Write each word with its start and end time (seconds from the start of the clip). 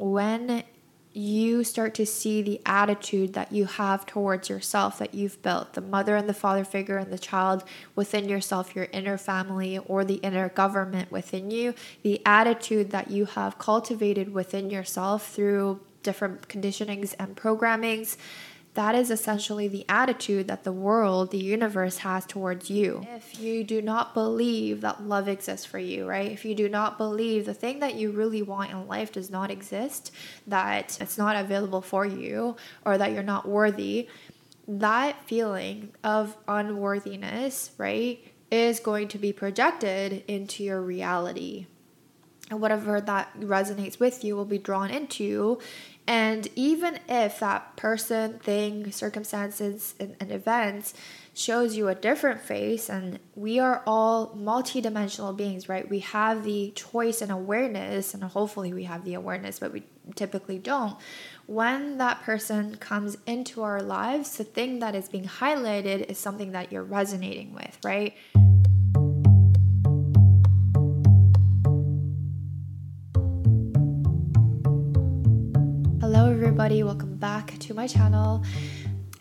when 0.00 0.64
you 1.12 1.64
start 1.64 1.94
to 1.94 2.06
see 2.06 2.40
the 2.40 2.60
attitude 2.64 3.32
that 3.32 3.50
you 3.50 3.64
have 3.64 4.06
towards 4.06 4.48
yourself 4.48 4.98
that 4.98 5.12
you've 5.12 5.42
built 5.42 5.72
the 5.72 5.80
mother 5.80 6.14
and 6.14 6.28
the 6.28 6.34
father 6.34 6.64
figure 6.64 6.98
and 6.98 7.12
the 7.12 7.18
child 7.18 7.64
within 7.96 8.28
yourself, 8.28 8.76
your 8.76 8.86
inner 8.92 9.18
family 9.18 9.76
or 9.78 10.04
the 10.04 10.14
inner 10.16 10.48
government 10.50 11.10
within 11.10 11.50
you, 11.50 11.74
the 12.02 12.22
attitude 12.24 12.90
that 12.90 13.10
you 13.10 13.24
have 13.24 13.58
cultivated 13.58 14.32
within 14.32 14.70
yourself 14.70 15.34
through 15.34 15.80
different 16.02 16.46
conditionings 16.48 17.14
and 17.18 17.36
programmings 17.36 18.16
that 18.74 18.94
is 18.94 19.10
essentially 19.10 19.66
the 19.66 19.84
attitude 19.88 20.46
that 20.46 20.62
the 20.62 20.72
world, 20.72 21.32
the 21.32 21.38
universe 21.38 21.98
has 21.98 22.24
towards 22.24 22.70
you. 22.70 23.04
If 23.16 23.40
you 23.40 23.64
do 23.64 23.82
not 23.82 24.14
believe 24.14 24.80
that 24.82 25.02
love 25.02 25.28
exists 25.28 25.66
for 25.66 25.78
you, 25.78 26.08
right? 26.08 26.30
If 26.30 26.44
you 26.44 26.54
do 26.54 26.68
not 26.68 26.96
believe 26.96 27.46
the 27.46 27.54
thing 27.54 27.80
that 27.80 27.96
you 27.96 28.12
really 28.12 28.42
want 28.42 28.70
in 28.70 28.86
life 28.86 29.10
does 29.12 29.28
not 29.28 29.50
exist, 29.50 30.12
that 30.46 30.96
it's 31.00 31.18
not 31.18 31.34
available 31.36 31.82
for 31.82 32.06
you, 32.06 32.56
or 32.84 32.96
that 32.96 33.12
you're 33.12 33.24
not 33.24 33.48
worthy, 33.48 34.08
that 34.68 35.24
feeling 35.26 35.92
of 36.04 36.36
unworthiness, 36.46 37.72
right, 37.76 38.24
is 38.52 38.78
going 38.78 39.08
to 39.08 39.18
be 39.18 39.32
projected 39.32 40.22
into 40.28 40.62
your 40.62 40.80
reality. 40.80 41.66
And 42.50 42.60
whatever 42.60 43.00
that 43.00 43.38
resonates 43.38 44.00
with 44.00 44.24
you 44.24 44.34
will 44.36 44.44
be 44.44 44.58
drawn 44.58 44.90
into 44.90 45.60
and 46.06 46.48
even 46.56 46.98
if 47.08 47.40
that 47.40 47.76
person, 47.76 48.38
thing, 48.38 48.90
circumstances, 48.90 49.94
and, 50.00 50.16
and 50.20 50.32
events 50.32 50.94
shows 51.34 51.76
you 51.76 51.88
a 51.88 51.94
different 51.94 52.40
face, 52.40 52.90
and 52.90 53.18
we 53.34 53.58
are 53.58 53.82
all 53.86 54.34
multidimensional 54.36 55.36
beings, 55.36 55.68
right? 55.68 55.88
We 55.88 56.00
have 56.00 56.44
the 56.44 56.72
choice 56.74 57.22
and 57.22 57.30
awareness, 57.30 58.14
and 58.14 58.24
hopefully 58.24 58.72
we 58.72 58.84
have 58.84 59.04
the 59.04 59.14
awareness, 59.14 59.58
but 59.58 59.72
we 59.72 59.84
typically 60.16 60.58
don't. 60.58 60.96
When 61.46 61.98
that 61.98 62.22
person 62.22 62.76
comes 62.76 63.16
into 63.26 63.62
our 63.62 63.80
lives, 63.80 64.36
the 64.36 64.44
thing 64.44 64.80
that 64.80 64.94
is 64.94 65.08
being 65.08 65.24
highlighted 65.24 66.10
is 66.10 66.18
something 66.18 66.52
that 66.52 66.72
you're 66.72 66.82
resonating 66.82 67.54
with, 67.54 67.78
right? 67.84 68.14
Everybody, 76.60 76.82
welcome 76.82 77.16
back 77.16 77.58
to 77.58 77.72
my 77.72 77.86
channel. 77.86 78.44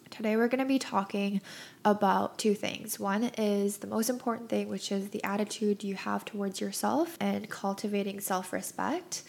Today 0.09 0.35
we're 0.35 0.49
going 0.49 0.59
to 0.59 0.65
be 0.65 0.77
talking 0.77 1.39
about 1.85 2.37
two 2.37 2.53
things. 2.53 2.99
One 2.99 3.31
is 3.37 3.77
the 3.77 3.87
most 3.87 4.09
important 4.09 4.49
thing, 4.49 4.67
which 4.67 4.91
is 4.91 5.11
the 5.11 5.23
attitude 5.23 5.81
you 5.81 5.95
have 5.95 6.25
towards 6.25 6.59
yourself 6.59 7.15
and 7.21 7.49
cultivating 7.49 8.19
self 8.19 8.51
respect, 8.51 9.23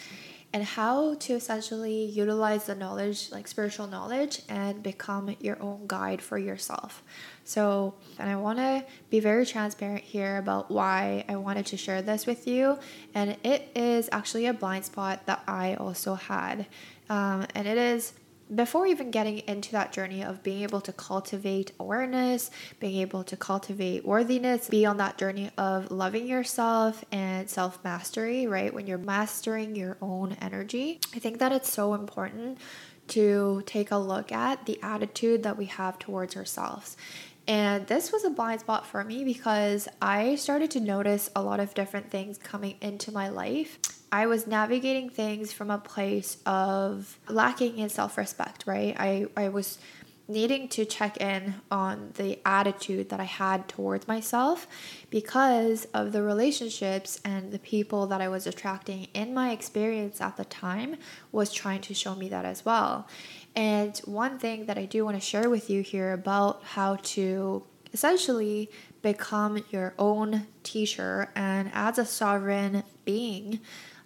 and 0.52 0.64
how 0.64 1.14
to 1.20 1.34
essentially 1.34 2.04
utilize 2.04 2.64
the 2.64 2.74
knowledge, 2.74 3.30
like 3.30 3.46
spiritual 3.46 3.86
knowledge, 3.86 4.42
and 4.48 4.82
become 4.82 5.36
your 5.38 5.62
own 5.62 5.84
guide 5.86 6.20
for 6.20 6.36
yourself. 6.36 7.04
So, 7.50 7.94
and 8.20 8.30
I 8.30 8.36
want 8.36 8.60
to 8.60 8.84
be 9.10 9.18
very 9.18 9.44
transparent 9.44 10.04
here 10.04 10.38
about 10.38 10.70
why 10.70 11.24
I 11.28 11.34
wanted 11.34 11.66
to 11.66 11.76
share 11.76 12.00
this 12.00 12.24
with 12.24 12.46
you. 12.46 12.78
And 13.12 13.36
it 13.42 13.72
is 13.74 14.08
actually 14.12 14.46
a 14.46 14.52
blind 14.52 14.84
spot 14.84 15.26
that 15.26 15.42
I 15.48 15.74
also 15.74 16.14
had. 16.14 16.66
Um, 17.08 17.48
and 17.56 17.66
it 17.66 17.76
is 17.76 18.12
before 18.54 18.86
even 18.86 19.10
getting 19.10 19.38
into 19.48 19.72
that 19.72 19.92
journey 19.92 20.22
of 20.22 20.44
being 20.44 20.62
able 20.62 20.80
to 20.82 20.92
cultivate 20.92 21.72
awareness, 21.80 22.52
being 22.78 23.00
able 23.00 23.24
to 23.24 23.36
cultivate 23.36 24.04
worthiness, 24.04 24.68
be 24.68 24.86
on 24.86 24.98
that 24.98 25.18
journey 25.18 25.50
of 25.58 25.90
loving 25.90 26.28
yourself 26.28 27.04
and 27.10 27.50
self 27.50 27.82
mastery, 27.82 28.46
right? 28.46 28.72
When 28.72 28.86
you're 28.86 28.98
mastering 28.98 29.74
your 29.74 29.96
own 30.00 30.36
energy, 30.40 31.00
I 31.16 31.18
think 31.18 31.40
that 31.40 31.50
it's 31.50 31.72
so 31.72 31.94
important 31.94 32.58
to 33.10 33.60
take 33.66 33.90
a 33.90 33.96
look 33.96 34.30
at 34.30 34.66
the 34.66 34.78
attitude 34.82 35.42
that 35.42 35.58
we 35.58 35.64
have 35.64 35.98
towards 35.98 36.36
ourselves. 36.36 36.96
And 37.46 37.86
this 37.86 38.12
was 38.12 38.24
a 38.24 38.30
blind 38.30 38.60
spot 38.60 38.86
for 38.86 39.02
me 39.02 39.24
because 39.24 39.88
I 40.00 40.36
started 40.36 40.70
to 40.72 40.80
notice 40.80 41.30
a 41.34 41.42
lot 41.42 41.58
of 41.58 41.74
different 41.74 42.10
things 42.10 42.38
coming 42.38 42.76
into 42.80 43.10
my 43.12 43.28
life 43.28 43.78
I 44.12 44.26
was 44.26 44.46
navigating 44.46 45.08
things 45.08 45.52
from 45.52 45.70
a 45.70 45.78
place 45.78 46.38
of 46.44 47.18
lacking 47.28 47.78
in 47.78 47.88
self 47.88 48.18
respect, 48.18 48.64
right? 48.66 48.96
I, 48.98 49.26
I 49.36 49.50
was 49.50 49.78
needing 50.26 50.68
to 50.68 50.84
check 50.84 51.16
in 51.16 51.54
on 51.72 52.12
the 52.14 52.38
attitude 52.46 53.08
that 53.08 53.18
I 53.18 53.24
had 53.24 53.68
towards 53.68 54.06
myself 54.06 54.66
because 55.10 55.86
of 55.86 56.12
the 56.12 56.22
relationships 56.22 57.20
and 57.24 57.50
the 57.50 57.58
people 57.58 58.06
that 58.06 58.20
I 58.20 58.28
was 58.28 58.46
attracting 58.46 59.08
in 59.12 59.34
my 59.34 59.50
experience 59.50 60.20
at 60.20 60.36
the 60.36 60.44
time 60.44 60.96
was 61.32 61.52
trying 61.52 61.80
to 61.82 61.94
show 61.94 62.14
me 62.14 62.28
that 62.28 62.44
as 62.44 62.64
well. 62.64 63.08
And 63.56 63.96
one 64.04 64.38
thing 64.38 64.66
that 64.66 64.78
I 64.78 64.84
do 64.84 65.04
want 65.04 65.16
to 65.16 65.20
share 65.20 65.50
with 65.50 65.68
you 65.68 65.82
here 65.82 66.12
about 66.12 66.62
how 66.62 66.96
to 66.96 67.64
essentially 67.92 68.70
become 69.02 69.64
your 69.70 69.94
own 69.98 70.46
teacher 70.62 71.30
and 71.34 71.70
as 71.74 71.98
a 71.98 72.04
sovereign 72.04 72.84
being 73.04 73.60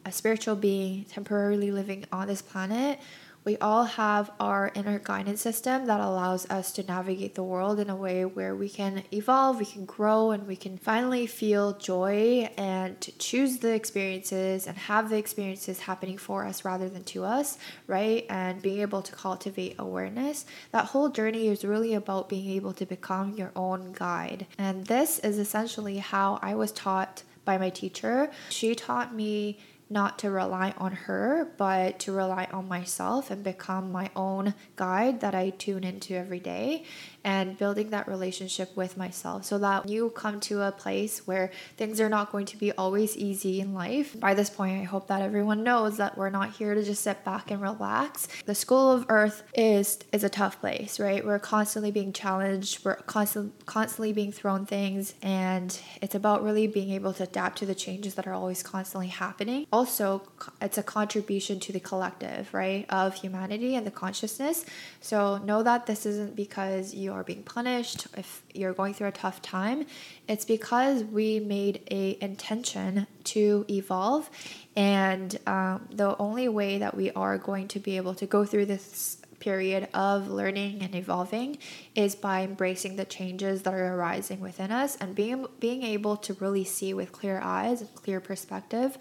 a 0.06 0.12
spiritual 0.12 0.55
being 0.55 1.05
temporarily 1.05 1.71
living 1.71 2.05
on 2.12 2.28
this 2.28 2.43
planet, 2.43 3.00
we 3.44 3.59
all 3.59 3.84
have 3.84 4.31
our 4.41 4.72
inner 4.75 4.99
guidance 4.99 5.43
system 5.43 5.87
that 5.87 6.00
allows 6.00 6.49
us 6.50 6.72
to 6.72 6.82
navigate 6.82 7.34
the 7.34 7.43
world 7.43 7.78
in 7.78 7.91
a 7.91 7.97
way 7.97 8.25
where 8.25 8.55
we 8.55 8.69
can 8.69 9.03
evolve, 9.12 9.59
we 9.59 9.66
can 9.66 9.84
grow, 9.84 10.31
and 10.31 10.47
we 10.47 10.56
can 10.56 10.78
finally 10.78 11.27
feel 11.27 11.75
joy 11.75 12.49
and 12.56 13.12
choose 13.19 13.59
the 13.59 13.75
experiences 13.75 14.66
and 14.66 14.77
have 14.77 15.10
the 15.10 15.19
experiences 15.19 15.81
happening 15.81 16.16
for 16.16 16.44
us 16.47 16.65
rather 16.65 16.88
than 16.88 17.05
to 17.05 17.25
us, 17.25 17.59
right? 17.87 18.25
And 18.31 18.62
being 18.62 18.81
able 18.81 19.03
to 19.03 19.12
cultivate 19.12 19.76
awareness. 19.78 20.47
That 20.72 20.87
whole 20.87 21.11
journey 21.11 21.49
is 21.49 21.65
really 21.65 21.94
about 21.94 22.28
being 22.28 22.49
able 22.50 22.72
to 22.75 22.87
become 22.87 23.34
your 23.34 23.53
own 23.55 23.93
guide. 23.93 24.47
And 24.56 24.87
this 24.87 25.19
is 25.19 25.38
essentially 25.38 25.99
how 25.99 26.38
I 26.41 26.55
was 26.55 26.72
taught 26.72 27.22
by 27.44 27.59
my 27.59 27.71
teacher. 27.71 28.31
She 28.49 28.75
taught 28.75 29.15
me 29.15 29.59
not 29.91 30.19
to 30.21 30.31
rely 30.31 30.75
on 30.78 30.93
her, 30.93 31.53
but 31.56 31.99
to 32.00 32.12
rely 32.12 32.49
on 32.53 32.69
myself 32.69 33.31
and 33.31 33.45
become 33.45 33.93
my 33.93 34.11
own 34.17 34.55
guide 34.77 35.21
that 35.21 35.34
I 35.34 35.50
tune 35.50 35.84
into 35.84 36.15
every 36.15 36.41
day 36.41 36.84
and 37.25 37.57
building 37.57 37.91
that 37.91 38.07
relationship 38.07 38.77
with 38.77 38.97
myself 38.97 39.45
so 39.45 39.59
that 39.59 39.89
you 39.89 40.11
come 40.11 40.39
to 40.41 40.61
a 40.62 40.71
place 40.71 41.27
where 41.27 41.51
things 41.77 42.01
are 42.01 42.09
not 42.09 42.31
going 42.31 42.47
to 42.47 42.57
be 42.57 42.71
always 42.73 43.17
easy 43.17 43.61
in 43.61 43.73
life. 43.73 44.19
By 44.21 44.35
this 44.35 44.51
point, 44.51 44.81
I 44.81 44.85
hope 44.85 45.09
that 45.09 45.23
everyone 45.23 45.65
knows 45.65 45.97
that 45.97 46.19
we're 46.19 46.31
not 46.31 46.51
here 46.51 46.75
to 46.75 46.83
just 46.83 47.03
sit 47.03 47.25
back 47.25 47.51
and 47.51 47.62
relax. 47.62 48.29
The 48.45 48.55
school 48.55 48.93
of 48.93 49.07
earth 49.09 49.43
is 49.55 49.99
is 50.12 50.25
a 50.25 50.29
tough 50.29 50.61
place, 50.61 51.01
right? 51.01 51.25
We're 51.25 51.39
constantly 51.39 51.91
being 51.91 52.12
challenged, 52.12 52.85
we're 52.85 52.97
constant, 52.97 53.65
constantly 53.67 54.12
being 54.12 54.33
thrown 54.33 54.67
things 54.67 55.15
and 55.23 55.79
it's 56.03 56.15
about 56.15 56.45
really 56.45 56.67
being 56.67 56.91
able 56.91 57.12
to 57.15 57.23
adapt 57.23 57.59
to 57.59 57.67
the 57.67 57.75
changes 57.75 58.15
that 58.15 58.27
are 58.27 58.35
always 58.35 58.62
constantly 58.62 59.09
happening. 59.09 59.67
Also, 59.73 60.23
it's 60.61 60.77
a 60.77 60.83
contribution 60.83 61.59
to 61.61 61.73
the 61.73 61.81
collective, 61.81 62.53
right, 62.53 62.85
of 62.91 63.15
humanity 63.15 63.75
and 63.75 63.87
the 63.87 63.91
consciousness. 63.91 64.65
So 65.01 65.39
know 65.39 65.62
that 65.62 65.87
this 65.87 66.05
isn't 66.05 66.37
because 66.37 66.93
you 66.93 67.14
are 67.15 67.25
being 67.25 67.43
punished, 67.43 68.07
if 68.17 68.43
you're 68.53 68.73
going 68.73 68.95
through 68.95 69.09
a 69.09 69.13
tough 69.13 69.41
time, 69.43 69.87
it's 70.29 70.45
because 70.45 71.05
we 71.05 71.41
made 71.41 71.81
a 71.91 72.19
intention 72.21 73.07
to 73.25 73.65
evolve. 73.71 74.29
And 74.77 75.39
um, 75.47 75.89
the 75.91 76.17
only 76.19 76.49
way 76.49 76.79
that 76.79 76.97
we 76.97 77.11
are 77.13 77.39
going 77.39 77.69
to 77.69 77.79
be 77.79 77.97
able 77.97 78.15
to 78.15 78.27
go 78.27 78.45
through 78.45 78.67
this 78.67 79.19
period 79.41 79.89
of 79.93 80.31
learning 80.31 80.83
and 80.83 80.95
evolving 80.95 81.59
is 81.95 82.15
by 82.15 82.43
embracing 82.43 82.97
the 82.97 83.05
changes 83.05 83.63
that 83.63 83.75
are 83.75 83.95
arising 83.95 84.41
within 84.41 84.71
us 84.71 84.97
and 84.97 85.15
being 85.15 85.47
being 85.61 85.83
able 85.83 86.17
to 86.17 86.33
really 86.35 86.65
see 86.65 86.95
with 86.95 87.13
clear 87.13 87.41
eyes 87.43 87.83
and 87.83 87.95
clear 87.95 88.21
perspective 88.21 88.97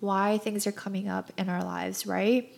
why 0.00 0.38
things 0.38 0.66
are 0.66 0.72
coming 0.72 1.08
up 1.08 1.30
in 1.36 1.48
our 1.48 1.62
lives, 1.62 2.06
right? 2.06 2.52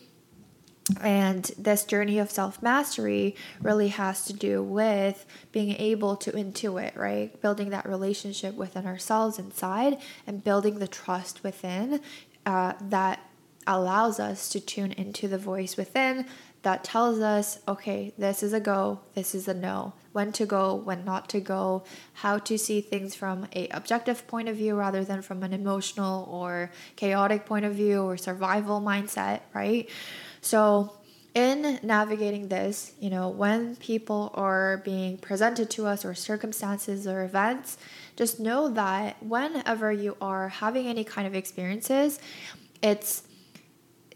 And 1.00 1.44
this 1.58 1.84
journey 1.84 2.19
of 2.19 2.31
self 2.31 2.62
mastery 2.62 3.36
really 3.62 3.88
has 3.88 4.26
to 4.26 4.32
do 4.34 4.62
with 4.62 5.25
being 5.50 5.72
able 5.76 6.16
to 6.16 6.32
intuit, 6.32 6.94
right? 6.96 7.40
Building 7.40 7.70
that 7.70 7.88
relationship 7.88 8.54
within 8.54 8.86
ourselves 8.86 9.38
inside 9.38 9.98
and 10.26 10.44
building 10.44 10.78
the 10.78 10.88
trust 10.88 11.42
within 11.42 12.00
uh, 12.44 12.75
that 12.82 13.20
allows 13.66 14.20
us 14.20 14.50
to 14.50 14.60
tune 14.60 14.92
into 14.92 15.26
the 15.26 15.38
voice 15.38 15.76
within 15.76 16.26
that 16.64 16.82
tells 16.82 17.20
us, 17.20 17.60
okay, 17.69 18.12
this 18.16 18.42
is 18.42 18.52
a 18.54 18.60
go, 18.60 19.00
this 19.14 19.34
is 19.34 19.46
a 19.46 19.54
no, 19.54 19.92
when 20.12 20.32
to 20.32 20.46
go, 20.46 20.75
when 20.75 21.04
not 21.04 21.28
to 21.28 21.38
go, 21.38 21.84
how 22.14 22.38
to 22.38 22.56
see 22.58 22.80
things 22.80 23.14
from 23.14 23.46
a 23.54 23.69
objective 23.69 24.26
point 24.26 24.48
of 24.48 24.56
view 24.56 24.75
rather 24.75 25.04
than 25.04 25.20
from 25.20 25.42
an 25.42 25.52
emotional 25.52 26.26
or 26.30 26.70
chaotic 26.96 27.44
point 27.44 27.66
of 27.66 27.75
view 27.75 28.02
or 28.02 28.16
survival 28.16 28.80
mindset, 28.80 29.40
right? 29.52 29.90
So, 30.44 30.93
in 31.32 31.81
navigating 31.82 32.49
this, 32.49 32.93
you 33.00 33.08
know, 33.08 33.31
when 33.31 33.76
people 33.76 34.31
are 34.35 34.82
being 34.85 35.17
presented 35.17 35.70
to 35.70 35.87
us 35.87 36.05
or 36.05 36.14
circumstances 36.14 37.06
or 37.06 37.25
events, 37.25 37.79
just 38.14 38.38
know 38.38 38.69
that 38.69 39.20
whenever 39.23 39.91
you 39.91 40.19
are 40.20 40.50
having 40.50 40.87
any 40.87 41.02
kind 41.02 41.26
of 41.26 41.35
experiences, 41.35 42.20
it's 42.82 43.23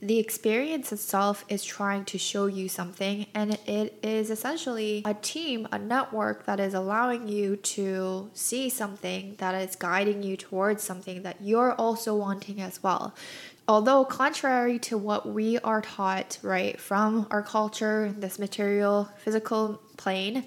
the 0.01 0.19
experience 0.19 0.93
itself 0.93 1.45
is 1.49 1.65
trying 1.65 2.05
to 2.05 2.19
show 2.19 2.47
you 2.47 2.69
something, 2.69 3.27
and 3.35 3.59
it 3.67 3.99
is 4.03 4.31
essentially 4.31 5.03
a 5.05 5.15
team, 5.15 5.67
a 5.73 5.79
network 5.79 6.47
that 6.47 6.61
is 6.61 6.73
allowing 6.75 7.27
you 7.27 7.57
to 7.57 8.31
see 8.33 8.69
something 8.69 9.35
that 9.39 9.55
is 9.57 9.75
guiding 9.75 10.23
you 10.23 10.37
towards 10.37 10.85
something 10.85 11.23
that 11.23 11.39
you're 11.41 11.73
also 11.73 12.15
wanting 12.15 12.61
as 12.61 12.81
well. 12.83 13.15
Although, 13.69 14.07
contrary 14.07 14.79
to 14.81 14.97
what 14.97 15.29
we 15.29 15.59
are 15.59 15.83
taught, 15.83 16.39
right, 16.43 16.81
from 16.81 17.27
our 17.31 17.43
culture, 17.43 18.15
this 18.17 18.39
material, 18.39 19.11
physical 19.19 19.83
plane, 19.99 20.47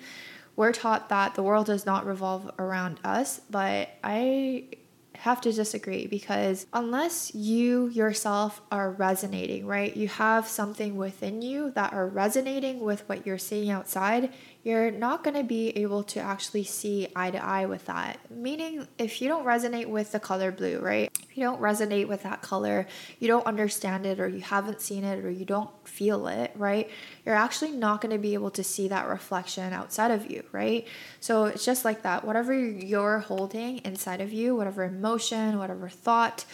we're 0.56 0.72
taught 0.72 1.10
that 1.10 1.36
the 1.36 1.44
world 1.44 1.68
does 1.68 1.86
not 1.86 2.08
revolve 2.08 2.50
around 2.58 3.00
us, 3.04 3.40
but 3.52 3.90
I 4.04 4.70
have 5.14 5.40
to 5.42 5.52
disagree 5.52 6.08
because 6.08 6.66
unless 6.74 7.36
you 7.36 7.90
yourself 7.90 8.60
are 8.72 8.90
resonating, 8.90 9.68
right? 9.68 9.96
You 9.96 10.08
have 10.08 10.48
something 10.48 10.96
within 10.96 11.44
you 11.44 11.70
that 11.76 11.94
are 11.94 12.08
resonating 12.08 12.80
with 12.80 13.08
what 13.08 13.28
you're 13.28 13.38
seeing 13.38 13.70
outside, 13.70 14.34
you're 14.64 14.90
not 14.90 15.24
going 15.24 15.36
to 15.36 15.44
be 15.44 15.70
able 15.78 16.02
to 16.06 16.20
actually 16.20 16.64
see 16.64 17.08
eye 17.16 17.30
to 17.30 17.44
eye 17.44 17.68
with 17.68 17.86
that. 17.86 18.18
Meaning, 18.32 18.88
if 18.98 19.22
you 19.22 19.28
don't 19.28 19.46
resonate 19.46 19.86
with 19.86 20.12
the 20.12 20.20
color 20.20 20.52
blue, 20.52 20.80
right? 20.80 21.12
You 21.34 21.44
don't 21.44 21.62
resonate 21.62 22.08
with 22.08 22.24
that 22.24 22.42
color, 22.42 22.88
you 23.20 23.28
don't 23.28 23.46
understand 23.46 24.06
it, 24.06 24.20
or 24.20 24.28
you 24.28 24.42
haven't 24.42 24.82
seen 24.82 25.04
it, 25.04 25.24
or 25.24 25.30
you 25.30 25.46
don't 25.46 25.70
feel 25.88 26.28
it, 26.28 26.52
right? 26.56 26.90
You're 27.26 27.36
actually 27.36 27.72
not 27.72 28.02
going 28.02 28.12
to 28.12 28.20
be 28.20 28.34
able 28.34 28.52
to 28.52 28.64
see 28.64 28.88
that 28.90 29.08
reflection 29.08 29.74
outside 29.74 30.12
of 30.12 30.30
you, 30.30 30.44
right? 30.52 30.88
So 31.20 31.46
it's 31.46 31.66
just 31.66 31.86
like 31.86 32.02
that. 32.04 32.26
Whatever 32.26 32.54
you're 32.54 33.20
holding 33.20 33.80
inside 33.80 34.22
of 34.22 34.34
you, 34.34 34.56
whatever 34.56 34.84
emotion, 34.84 35.58
whatever 35.58 35.90
thought, 35.90 36.46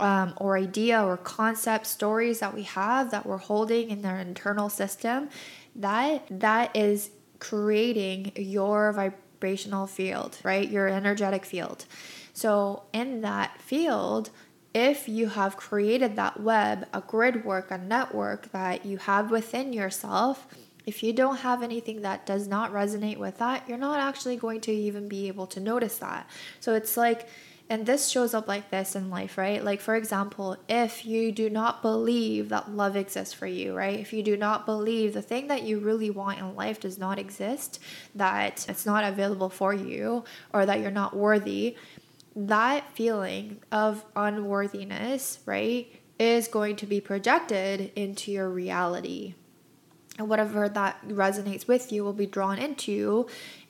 um, 0.00 0.34
or 0.36 0.56
idea 0.56 1.04
or 1.04 1.16
concept 1.16 1.86
stories 1.86 2.40
that 2.40 2.54
we 2.54 2.62
have 2.62 3.10
that 3.10 3.26
we're 3.26 3.36
holding 3.36 3.90
in 3.90 4.04
our 4.04 4.18
internal 4.18 4.68
system 4.68 5.28
that 5.74 6.24
that 6.30 6.74
is 6.76 7.10
creating 7.38 8.32
your 8.36 8.92
vibrational 8.92 9.86
field, 9.86 10.36
right? 10.42 10.68
Your 10.68 10.88
energetic 10.88 11.44
field. 11.44 11.84
So, 12.38 12.84
in 12.92 13.22
that 13.22 13.60
field, 13.60 14.30
if 14.72 15.08
you 15.08 15.26
have 15.30 15.56
created 15.56 16.14
that 16.14 16.38
web, 16.38 16.86
a 16.94 17.00
grid 17.00 17.44
work, 17.44 17.72
a 17.72 17.78
network 17.78 18.52
that 18.52 18.86
you 18.86 18.98
have 18.98 19.32
within 19.32 19.72
yourself, 19.72 20.46
if 20.86 21.02
you 21.02 21.12
don't 21.12 21.38
have 21.38 21.64
anything 21.64 22.02
that 22.02 22.26
does 22.26 22.46
not 22.46 22.72
resonate 22.72 23.16
with 23.16 23.38
that, 23.38 23.68
you're 23.68 23.76
not 23.76 23.98
actually 23.98 24.36
going 24.36 24.60
to 24.60 24.72
even 24.72 25.08
be 25.08 25.26
able 25.26 25.48
to 25.48 25.58
notice 25.58 25.98
that. 25.98 26.30
So, 26.60 26.74
it's 26.74 26.96
like 26.96 27.28
and 27.70 27.84
this 27.84 28.08
shows 28.08 28.32
up 28.32 28.48
like 28.48 28.70
this 28.70 28.96
in 28.96 29.10
life, 29.10 29.36
right? 29.36 29.62
Like, 29.62 29.82
for 29.82 29.94
example, 29.94 30.56
if 30.68 31.04
you 31.04 31.30
do 31.30 31.50
not 31.50 31.82
believe 31.82 32.48
that 32.48 32.70
love 32.70 32.96
exists 32.96 33.34
for 33.34 33.46
you, 33.46 33.76
right? 33.76 33.98
If 33.98 34.12
you 34.12 34.22
do 34.22 34.38
not 34.38 34.64
believe 34.64 35.12
the 35.12 35.20
thing 35.20 35.48
that 35.48 35.64
you 35.64 35.78
really 35.78 36.08
want 36.08 36.38
in 36.38 36.54
life 36.54 36.80
does 36.80 36.96
not 36.96 37.18
exist, 37.18 37.78
that 38.14 38.64
it's 38.70 38.86
not 38.86 39.04
available 39.04 39.50
for 39.50 39.74
you, 39.74 40.24
or 40.54 40.64
that 40.64 40.80
you're 40.80 40.90
not 40.90 41.14
worthy, 41.14 41.76
that 42.36 42.92
feeling 42.94 43.60
of 43.72 44.04
unworthiness, 44.16 45.40
right, 45.46 45.92
is 46.18 46.48
going 46.48 46.76
to 46.76 46.86
be 46.86 47.00
projected 47.00 47.92
into 47.94 48.32
your 48.32 48.48
reality. 48.48 49.34
And 50.18 50.28
whatever 50.28 50.68
that 50.68 51.06
resonates 51.06 51.68
with 51.68 51.92
you 51.92 52.02
will 52.02 52.12
be 52.12 52.26
drawn 52.26 52.58
into 52.58 53.28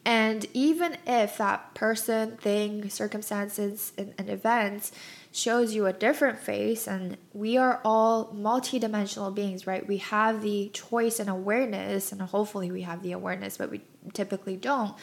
and 0.09 0.47
even 0.55 0.97
if 1.07 1.37
that 1.37 1.75
person, 1.75 2.39
thing, 2.39 2.89
circumstances, 2.89 3.93
and, 3.99 4.15
and 4.17 4.31
events 4.31 4.91
shows 5.33 5.75
you 5.75 5.87
a 5.87 5.93
different 5.93 6.39
face, 6.39 6.89
and 6.89 7.17
we 7.33 7.57
are 7.57 7.81
all 7.85 8.33
multidimensional 8.35 9.35
beings, 9.35 9.67
right? 9.67 9.87
We 9.87 9.99
have 9.99 10.43
the 10.43 10.71
choice 10.73 11.21
and 11.21 11.29
awareness, 11.29 12.13
and 12.13 12.21
hopefully 12.21 12.71
we 12.71 12.83
have 12.83 13.03
the 13.03 13.13
awareness, 13.13 13.57
but 13.57 13.71
we 13.71 13.83
typically 14.13 14.57
don't. 14.57 14.95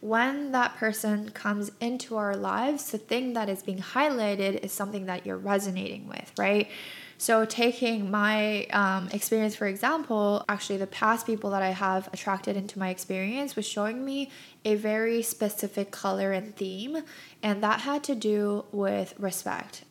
When 0.00 0.52
that 0.52 0.76
person 0.76 1.30
comes 1.30 1.70
into 1.80 2.16
our 2.16 2.36
lives, 2.36 2.90
the 2.90 2.98
thing 2.98 3.34
that 3.34 3.48
is 3.48 3.62
being 3.62 3.78
highlighted 3.78 4.64
is 4.64 4.72
something 4.72 5.06
that 5.06 5.26
you're 5.26 5.36
resonating 5.36 6.08
with, 6.08 6.32
right? 6.38 6.68
So, 7.16 7.44
taking 7.44 8.10
my 8.10 8.64
um, 8.66 9.08
experience, 9.12 9.54
for 9.54 9.66
example, 9.66 10.44
actually, 10.48 10.78
the 10.78 10.86
past 10.86 11.26
people 11.26 11.50
that 11.50 11.62
I 11.62 11.70
have 11.70 12.08
attracted 12.12 12.56
into 12.56 12.78
my 12.78 12.90
experience 12.90 13.56
was 13.56 13.66
showing 13.66 14.04
me 14.04 14.30
a 14.64 14.74
very 14.74 15.22
specific 15.22 15.90
color 15.90 16.32
and 16.32 16.54
theme, 16.56 17.02
and 17.42 17.62
that 17.62 17.80
had 17.80 18.02
to 18.04 18.14
do 18.14 18.64
with 18.72 19.14
respect. 19.18 19.84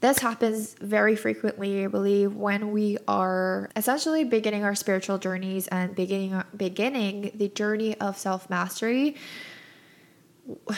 This 0.00 0.18
happens 0.18 0.74
very 0.74 1.16
frequently, 1.16 1.84
I 1.84 1.88
believe, 1.88 2.34
when 2.34 2.70
we 2.70 2.98
are 3.08 3.70
essentially 3.74 4.24
beginning 4.24 4.62
our 4.62 4.74
spiritual 4.74 5.16
journeys 5.16 5.68
and 5.68 5.94
beginning 5.94 6.42
beginning 6.54 7.32
the 7.34 7.48
journey 7.48 7.98
of 7.98 8.18
self 8.18 8.50
mastery. 8.50 9.16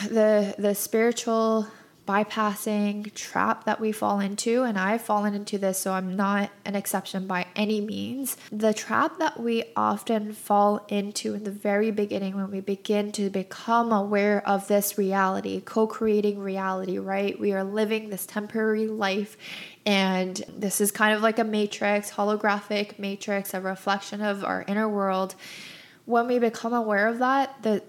The 0.08 0.54
the 0.56 0.74
spiritual 0.74 1.66
bypassing 2.08 3.12
trap 3.12 3.64
that 3.64 3.78
we 3.78 3.92
fall 3.92 4.18
into, 4.18 4.62
and 4.62 4.78
I've 4.78 5.02
fallen 5.02 5.34
into 5.34 5.58
this, 5.58 5.78
so 5.78 5.92
I'm 5.92 6.16
not 6.16 6.50
an 6.64 6.74
exception 6.74 7.26
by 7.26 7.46
any 7.54 7.82
means. 7.82 8.38
The 8.50 8.72
trap 8.72 9.18
that 9.18 9.38
we 9.38 9.64
often 9.76 10.32
fall 10.32 10.86
into 10.88 11.34
in 11.34 11.44
the 11.44 11.50
very 11.50 11.90
beginning 11.90 12.34
when 12.34 12.50
we 12.50 12.60
begin 12.60 13.12
to 13.12 13.28
become 13.28 13.92
aware 13.92 14.46
of 14.48 14.68
this 14.68 14.96
reality, 14.96 15.60
co 15.60 15.86
creating 15.86 16.38
reality, 16.38 16.98
right? 16.98 17.38
We 17.38 17.52
are 17.52 17.62
living 17.62 18.08
this 18.08 18.24
temporary 18.24 18.86
life. 18.86 19.36
And 19.84 20.42
this 20.48 20.80
is 20.80 20.90
kind 20.90 21.14
of 21.14 21.20
like 21.20 21.38
a 21.38 21.44
matrix, 21.44 22.10
holographic 22.12 22.98
matrix, 22.98 23.52
a 23.52 23.60
reflection 23.60 24.22
of 24.22 24.44
our 24.44 24.64
inner 24.66 24.88
world. 24.88 25.34
When 26.06 26.26
we 26.26 26.38
become 26.38 26.72
aware 26.72 27.06
of 27.06 27.18
that, 27.18 27.62
the 27.62 27.82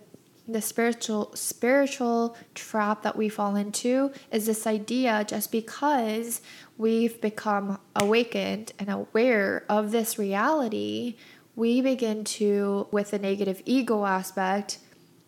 the 0.51 0.61
spiritual 0.61 1.31
spiritual 1.35 2.35
trap 2.55 3.03
that 3.03 3.15
we 3.15 3.29
fall 3.29 3.55
into 3.55 4.11
is 4.31 4.45
this 4.45 4.65
idea 4.65 5.23
just 5.27 5.51
because 5.51 6.41
we've 6.77 7.19
become 7.21 7.79
awakened 7.95 8.73
and 8.79 8.89
aware 8.89 9.65
of 9.69 9.91
this 9.91 10.17
reality 10.17 11.15
we 11.55 11.81
begin 11.81 12.23
to 12.23 12.87
with 12.91 13.11
the 13.11 13.19
negative 13.19 13.61
ego 13.65 14.05
aspect 14.05 14.79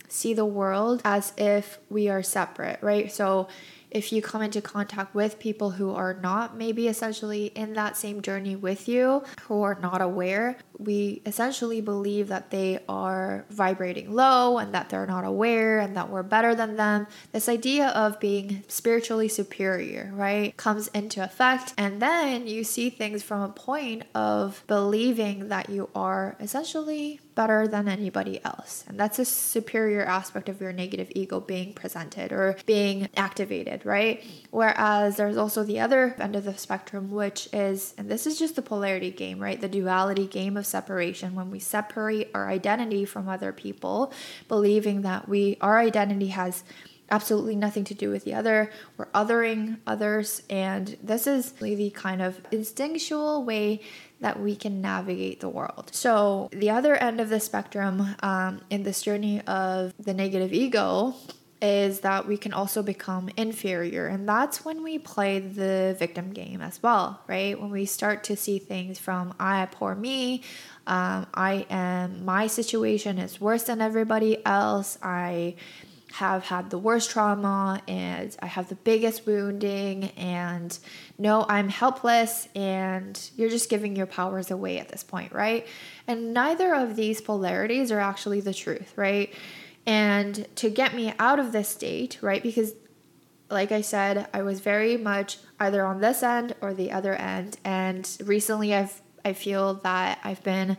see 0.08 0.34
the 0.34 0.46
world 0.46 1.02
as 1.06 1.34
if 1.38 1.80
we 1.90 2.10
are 2.10 2.24
separate 2.24 2.82
right? 2.82 3.12
So 3.12 3.48
if 3.92 4.12
you 4.12 4.22
come 4.22 4.42
into 4.42 4.62
contact 4.62 5.14
with 5.14 5.38
people 5.40 5.72
who 5.72 5.94
are 5.94 6.14
not 6.14 6.58
maybe 6.58 6.88
essentially 6.88 7.48
in 7.48 7.74
that 7.74 7.98
same 7.98 8.22
journey 8.22 8.56
with 8.56 8.88
you, 8.88 9.24
who 9.44 9.62
are 9.62 9.78
not 9.82 10.02
aware, 10.02 10.58
we 10.78 11.22
essentially 11.26 11.82
believe 11.82 12.30
that 12.30 12.50
they 12.50 12.80
are 12.90 13.46
vibrating 13.50 14.14
low 14.14 14.58
and 14.58 14.74
that 14.74 14.90
they're 14.90 15.06
not 15.06 15.26
aware 15.26 15.80
and 15.80 15.96
that 15.96 16.10
we're 16.10 16.24
better 16.24 16.56
than 16.56 16.78
them. 16.78 17.06
This 17.32 17.48
idea 17.48 17.90
of 17.90 18.20
being 18.20 18.64
spiritually 18.68 19.28
superior, 19.28 20.12
right, 20.16 20.56
comes 20.58 20.88
into 20.90 21.24
effect. 21.24 21.74
And 21.78 22.02
then 22.02 22.48
you 22.48 22.64
see 22.64 22.90
things 22.90 23.22
from 23.22 23.42
a 23.42 23.50
point 23.50 24.04
of 24.16 24.64
believing 24.68 25.50
that 25.50 25.70
you 25.70 25.90
are 25.94 26.36
essentially 26.40 27.20
better 27.36 27.68
than 27.68 27.88
anybody 27.88 28.44
else. 28.44 28.84
And 28.88 29.00
that's 29.00 29.20
a 29.20 29.26
superior 29.26 30.04
aspect 30.04 30.50
of 30.50 30.62
your 30.62 30.74
negative 30.74 31.12
ego 31.16 31.40
being 31.40 31.74
presented 31.74 32.32
or 32.32 32.58
being 32.66 33.10
activated, 33.16 33.86
right? 33.86 34.24
Whereas 34.50 35.18
there's 35.18 35.38
also 35.38 35.64
the 35.64 35.80
other 35.80 36.16
end 36.20 36.36
of 36.36 36.44
the 36.44 36.58
spectrum, 36.58 37.12
which 37.12 37.48
is, 37.54 37.94
and 37.98 38.10
this 38.10 38.28
is 38.28 38.38
just 38.38 38.56
the 38.56 38.62
polarity 38.62 39.12
game, 39.12 39.40
right? 39.40 39.60
The 39.60 39.70
duality 39.70 40.28
game 40.28 40.58
of 40.58 40.66
separation 40.66 41.36
when 41.36 41.52
we 41.52 41.60
separate 41.60 42.30
our 42.34 42.50
identity 42.50 43.06
from 43.06 43.30
other 43.30 43.52
people, 43.52 44.12
believing 44.48 45.02
that 45.02 45.28
we 45.28 45.58
our 45.62 45.80
identity 45.80 46.28
has 46.28 46.64
absolutely 47.12 47.56
nothing 47.56 47.84
to 47.84 47.94
do 47.94 48.10
with 48.10 48.24
the 48.24 48.34
other. 48.34 48.72
We're 48.98 49.08
othering 49.08 49.78
others, 49.86 50.42
and 50.50 50.98
this 51.04 51.28
is 51.28 51.54
really 51.60 51.76
the 51.76 51.90
kind 51.92 52.22
of 52.22 52.42
instinctual 52.52 53.44
way 53.44 53.82
that 54.22 54.40
we 54.40 54.56
can 54.56 54.82
navigate 54.82 55.42
the 55.42 55.50
world. 55.50 55.90
So, 55.94 56.50
the 56.52 56.70
other 56.70 56.96
end 56.96 57.20
of 57.20 57.30
the 57.30 57.40
spectrum 57.40 58.16
um, 58.22 58.62
in 58.70 58.84
this 58.84 59.02
journey 59.02 59.42
of 59.42 59.94
the 60.00 60.14
negative 60.14 60.54
ego 60.54 61.16
is 61.62 62.00
that 62.00 62.28
we 62.28 62.38
can 62.38 62.54
also 62.54 62.82
become 62.82 63.30
inferior. 63.38 64.08
And 64.08 64.28
that's 64.28 64.66
when 64.66 64.82
we 64.82 64.98
play 64.98 65.40
the 65.40 65.96
victim 66.00 66.32
game 66.32 66.60
as 66.60 66.82
well, 66.82 67.22
right? 67.28 67.60
When 67.60 67.70
we 67.70 67.86
start 67.86 68.24
to 68.26 68.36
see 68.36 68.58
things 68.58 68.98
from 68.98 69.36
I, 69.40 69.68
poor 69.68 69.94
me, 69.94 70.42
um, 70.88 71.28
I 71.36 71.68
am, 71.70 72.26
my 72.26 72.48
situation 72.48 73.20
is 73.20 73.40
worse 73.40 73.64
than 73.64 73.80
everybody 73.80 74.44
else. 74.44 74.98
I 75.04 75.56
have 76.12 76.46
had 76.46 76.70
the 76.70 76.78
worst 76.78 77.10
trauma 77.12 77.82
and 77.88 78.36
I 78.42 78.46
have 78.46 78.70
the 78.70 78.76
biggest 78.76 79.26
wounding, 79.26 80.06
and 80.18 80.78
no, 81.18 81.46
I'm 81.48 81.70
helpless, 81.70 82.48
and 82.56 83.20
you're 83.36 83.50
just 83.50 83.70
giving 83.70 83.96
your 83.96 84.06
powers 84.06 84.52
away 84.52 84.80
at 84.80 84.90
this 84.90 85.04
point, 85.04 85.32
right? 85.32 85.68
And 86.08 86.34
neither 86.34 86.74
of 86.74 86.96
these 86.96 87.22
polarities 87.22 87.92
are 87.92 88.00
actually 88.00 88.42
the 88.42 88.54
truth, 88.54 88.94
right? 88.96 89.34
And 89.86 90.48
to 90.58 90.70
get 90.70 90.94
me 90.94 91.14
out 91.18 91.40
of 91.40 91.52
this 91.52 91.70
state, 91.70 92.18
right? 92.22 92.44
Because 92.44 92.74
like 93.50 93.72
I 93.72 93.82
said, 93.82 94.28
I 94.34 94.42
was 94.44 94.62
very 94.62 94.98
much 94.98 95.38
either 95.60 95.86
on 95.86 96.00
this 96.00 96.24
end 96.24 96.56
or 96.62 96.74
the 96.74 96.92
other 96.92 97.14
end. 97.14 97.58
And 97.66 98.10
recently 98.24 98.74
I've 98.74 99.02
I 99.24 99.34
feel 99.34 99.76
that 99.76 100.20
I've 100.24 100.44
been 100.44 100.78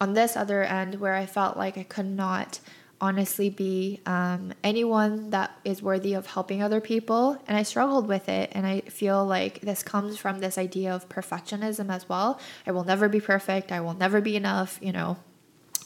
on 0.00 0.14
this 0.14 0.36
other 0.36 0.62
end 0.64 0.96
where 0.96 1.14
I 1.14 1.26
felt 1.26 1.56
like 1.56 1.78
I 1.78 1.84
could 1.84 2.06
not 2.06 2.58
honestly 3.00 3.50
be 3.50 4.00
um, 4.06 4.52
anyone 4.64 5.30
that 5.30 5.58
is 5.64 5.82
worthy 5.82 6.14
of 6.14 6.26
helping 6.26 6.62
other 6.62 6.80
people. 6.80 7.40
And 7.46 7.56
I 7.56 7.62
struggled 7.62 8.08
with 8.08 8.28
it. 8.28 8.50
And 8.52 8.66
I 8.66 8.80
feel 8.80 9.24
like 9.24 9.60
this 9.60 9.82
comes 9.82 10.16
from 10.16 10.40
this 10.40 10.56
idea 10.56 10.94
of 10.94 11.08
perfectionism 11.08 11.90
as 11.90 12.08
well. 12.08 12.40
I 12.66 12.72
will 12.72 12.84
never 12.84 13.08
be 13.08 13.20
perfect. 13.20 13.70
I 13.72 13.80
will 13.80 13.94
never 13.94 14.20
be 14.20 14.36
enough, 14.36 14.78
you 14.80 14.92
know, 14.92 15.18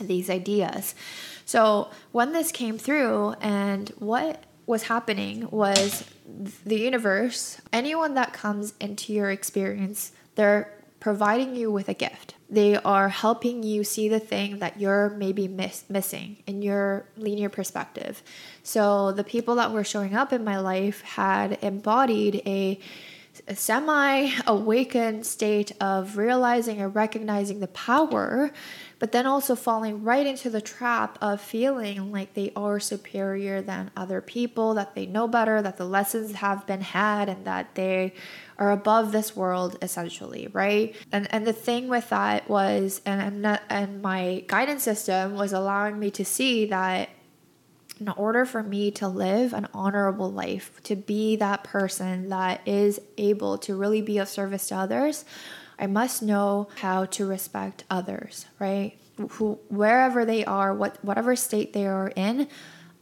these 0.01 0.31
ideas. 0.31 0.95
So 1.45 1.91
when 2.13 2.33
this 2.33 2.53
came 2.53 2.79
through, 2.79 3.35
and 3.41 3.89
what 3.99 4.45
was 4.67 4.85
happening 4.85 5.49
was 5.51 6.05
the 6.65 6.79
universe, 6.79 7.61
anyone 7.73 8.15
that 8.15 8.33
comes 8.33 8.75
into 8.81 9.13
your 9.13 9.31
experience, 9.31 10.13
they're 10.37 10.73
providing 11.01 11.57
you 11.57 11.73
with 11.73 11.89
a 11.89 11.95
gift. 11.95 12.35
They 12.51 12.77
are 12.77 13.09
helping 13.09 13.63
you 13.63 13.85
see 13.85 14.09
the 14.09 14.19
thing 14.19 14.59
that 14.59 14.81
you're 14.81 15.11
maybe 15.11 15.47
miss- 15.47 15.85
missing 15.89 16.39
in 16.47 16.63
your 16.63 17.07
linear 17.17 17.49
perspective. 17.49 18.23
So 18.63 19.13
the 19.13 19.25
people 19.25 19.55
that 19.57 19.73
were 19.73 19.85
showing 19.85 20.15
up 20.17 20.33
in 20.33 20.45
my 20.45 20.59
life 20.59 21.01
had 21.03 21.59
embodied 21.63 22.43
a 22.45 22.81
a 23.49 23.57
semi 23.57 24.31
awakened 24.47 25.27
state 25.27 25.73
of 25.81 26.17
realizing 26.17 26.81
and 26.81 26.95
recognizing 26.95 27.61
the 27.61 27.69
power, 27.69 28.53
but 28.99 29.13
then 29.13 29.27
also 29.27 29.55
falling 29.55 30.03
right 30.03 30.27
into 30.27 30.51
the 30.51 30.61
trap 30.61 31.17
of 31.21 31.41
feeling 31.41 32.13
like 32.13 32.35
they 32.35 32.53
are 32.55 32.81
superior 32.81 33.63
than 33.63 33.91
other 33.97 34.21
people, 34.21 34.75
that 34.75 34.95
they 34.95 35.07
know 35.07 35.29
better, 35.29 35.63
that 35.63 35.77
the 35.77 35.85
lessons 35.85 36.35
have 36.35 36.67
been 36.67 36.81
had, 36.81 37.29
and 37.29 37.45
that 37.45 37.75
they 37.75 38.13
are 38.61 38.71
above 38.71 39.11
this 39.11 39.35
world 39.35 39.79
essentially, 39.83 40.49
right? 40.53 40.95
And 41.11 41.27
and 41.33 41.47
the 41.47 41.53
thing 41.53 41.89
with 41.89 42.11
that 42.11 42.49
was, 42.49 43.01
and 43.07 43.45
and, 43.45 43.61
and 43.71 44.03
my 44.03 44.45
guidance 44.47 44.85
system 44.85 45.35
was 45.35 45.53
allowing 45.53 45.99
me 45.99 46.11
to 46.13 46.25
see 46.25 46.67
that 46.67 47.09
in 47.99 48.09
order 48.11 48.45
for 48.45 48.63
me 48.63 48.91
to 48.91 49.09
live 49.09 49.53
an 49.53 49.69
honorable 49.75 50.31
life, 50.31 50.81
to 50.85 50.97
be 50.97 51.37
that 51.37 51.65
person 51.65 52.29
that 52.29 52.61
is 52.67 53.01
able 53.19 53.59
to 53.59 53.75
really 53.75 54.01
be 54.01 54.19
of 54.19 54.29
service 54.29 54.69
to 54.69 54.77
others, 54.77 55.25
I 55.79 55.87
must 55.87 56.23
know 56.23 56.69
how 56.77 57.07
to 57.07 57.27
respect 57.27 57.85
others, 57.91 58.47
right? 58.59 58.97
Who 59.17 59.59
wherever 59.69 60.25
they 60.25 60.45
are, 60.45 60.75
what 60.75 61.03
whatever 61.03 61.35
state 61.35 61.73
they 61.73 61.87
are 61.87 62.13
in, 62.15 62.49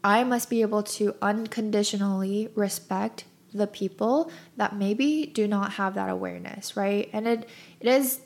I 0.05 0.23
must 0.23 0.49
be 0.51 0.63
able 0.63 0.85
to 0.85 1.17
unconditionally 1.21 2.51
respect 2.55 3.25
the 3.53 3.67
people 3.67 4.31
that 4.57 4.77
maybe 4.77 5.27
do 5.27 5.49
not 5.49 5.73
have 5.73 5.95
that 5.95 6.11
awareness, 6.11 6.77
right? 6.77 7.09
And 7.13 7.27
it 7.27 7.49
it 7.81 7.89
is 7.89 8.21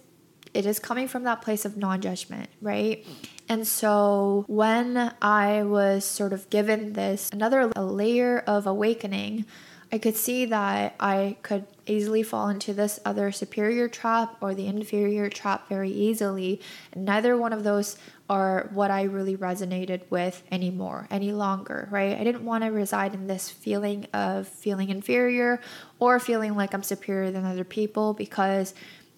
it 0.54 0.66
is 0.66 0.78
coming 0.78 1.08
from 1.08 1.24
that 1.24 1.40
place 1.42 1.64
of 1.64 1.76
non-judgment, 1.76 2.50
right? 2.60 3.06
And 3.48 3.66
so 3.66 4.44
when 4.48 5.12
I 5.20 5.62
was 5.62 6.04
sort 6.04 6.32
of 6.32 6.48
given 6.50 6.92
this 6.92 7.30
another 7.32 7.66
layer 7.68 8.38
of 8.40 8.66
awakening, 8.66 9.46
I 9.92 9.99
could 9.99 10.16
see 10.16 10.46
that 10.46 10.94
I 10.99 11.37
could 11.42 11.66
easily 11.87 12.22
fall 12.22 12.49
into 12.49 12.72
this 12.72 12.99
other 13.04 13.30
superior 13.30 13.88
trap 13.88 14.38
or 14.40 14.54
the 14.54 14.66
inferior 14.66 15.28
trap 15.28 15.68
very 15.68 15.90
easily. 15.90 16.62
Neither 16.96 17.37
one 17.37 17.52
of 17.52 17.62
those 17.62 17.99
are 18.30 18.70
what 18.72 18.90
I 18.90 19.02
really 19.02 19.37
resonated 19.37 20.00
with 20.08 20.42
anymore, 20.50 21.08
any 21.11 21.32
longer, 21.32 21.88
right? 21.90 22.18
I 22.18 22.25
didn't 22.25 22.46
want 22.46 22.64
to 22.64 22.70
reside 22.70 23.12
in 23.12 23.26
this 23.26 23.50
feeling 23.50 24.06
of 24.14 24.49
feeling 24.49 24.88
inferior 24.88 25.61
or 25.99 26.18
feeling 26.18 26.56
like 26.56 26.72
I'm 26.72 26.82
superior 26.82 27.30
than 27.30 27.44
other 27.44 27.64
people 27.64 28.14
because 28.14 28.72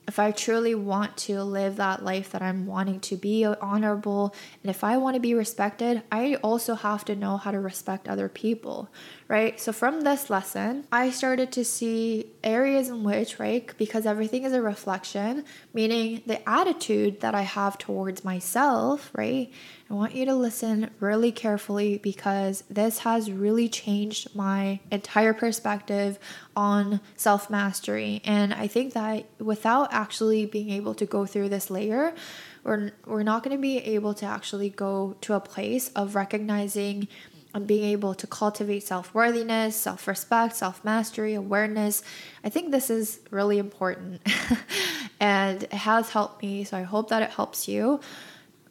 if 0.06 0.18
I 0.18 0.32
truly 0.32 0.74
want 0.74 1.16
to 1.18 1.42
live 1.42 1.76
that 1.76 2.04
life 2.04 2.30
that 2.32 2.42
I'm 2.42 2.66
wanting 2.66 3.00
to 3.00 3.16
be 3.16 3.46
honorable, 3.46 4.34
and 4.62 4.70
if 4.70 4.84
I 4.84 4.98
want 4.98 5.14
to 5.14 5.20
be 5.20 5.34
respected, 5.34 6.02
I 6.12 6.34
also 6.36 6.74
have 6.74 7.04
to 7.06 7.16
know 7.16 7.36
how 7.36 7.50
to 7.50 7.58
respect 7.58 8.08
other 8.08 8.28
people, 8.28 8.90
right? 9.26 9.58
So 9.58 9.72
from 9.72 10.02
this 10.02 10.28
lesson, 10.28 10.86
I 10.92 11.10
started 11.10 11.50
to 11.52 11.64
see 11.64 12.26
areas 12.42 12.88
in 12.88 13.02
which, 13.02 13.38
right, 13.38 13.70
because 13.78 14.04
everything 14.04 14.44
is 14.44 14.52
a 14.52 14.60
reflection, 14.60 15.44
meaning 15.72 16.22
the 16.26 16.46
attitude 16.48 17.20
that 17.20 17.34
I 17.34 17.42
have 17.42 17.78
towards 17.78 18.24
myself, 18.24 19.10
right? 19.14 19.50
I 19.90 19.94
want 19.94 20.14
you 20.14 20.24
to 20.26 20.34
listen 20.34 20.90
really 21.00 21.32
carefully 21.32 21.98
because 21.98 22.64
this 22.68 23.00
has 23.00 23.30
really 23.30 23.68
changed 23.68 24.34
my 24.34 24.80
entire 24.90 25.32
perspective 25.32 26.18
on 26.56 27.00
self 27.16 27.48
mastery. 27.48 28.20
And 28.24 28.52
I 28.52 28.66
think 28.66 28.92
that 28.94 29.26
without 29.38 29.92
actually 29.92 30.46
being 30.46 30.70
able 30.70 30.94
to 30.94 31.06
go 31.06 31.26
through 31.26 31.48
this 31.48 31.70
layer, 31.70 32.14
we're, 32.62 32.92
we're 33.06 33.22
not 33.22 33.42
going 33.42 33.56
to 33.56 33.60
be 33.60 33.78
able 33.78 34.14
to 34.14 34.26
actually 34.26 34.70
go 34.70 35.16
to 35.20 35.34
a 35.34 35.40
place 35.40 35.90
of 35.90 36.14
recognizing 36.14 37.08
and 37.54 37.66
being 37.66 37.84
able 37.84 38.14
to 38.14 38.26
cultivate 38.26 38.82
self 38.82 39.14
worthiness, 39.14 39.76
self 39.76 40.06
respect, 40.06 40.56
self 40.56 40.84
mastery, 40.84 41.34
awareness. 41.34 42.02
I 42.42 42.50
think 42.50 42.72
this 42.72 42.90
is 42.90 43.20
really 43.30 43.58
important 43.58 44.20
and 45.20 45.62
it 45.62 45.72
has 45.72 46.10
helped 46.10 46.42
me. 46.42 46.64
So 46.64 46.76
I 46.76 46.82
hope 46.82 47.08
that 47.08 47.22
it 47.22 47.30
helps 47.30 47.68
you 47.68 48.00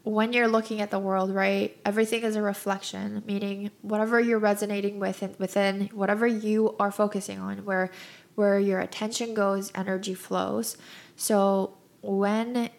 when 0.03 0.33
you're 0.33 0.49
looking 0.49 0.81
at 0.81 0.91
the 0.91 0.99
world, 0.99 1.33
right, 1.33 1.77
everything 1.85 2.23
is 2.23 2.35
a 2.35 2.41
reflection, 2.41 3.23
meaning 3.25 3.71
whatever 3.81 4.19
you're 4.19 4.39
resonating 4.39 4.99
with 4.99 5.23
within 5.39 5.89
whatever 5.93 6.27
you 6.27 6.75
are 6.77 6.91
focusing 6.91 7.39
on, 7.39 7.63
where 7.65 7.89
where 8.35 8.59
your 8.59 8.79
attention 8.79 9.33
goes, 9.33 9.71
energy 9.75 10.13
flows. 10.13 10.75
So 11.15 11.77
when 12.01 12.69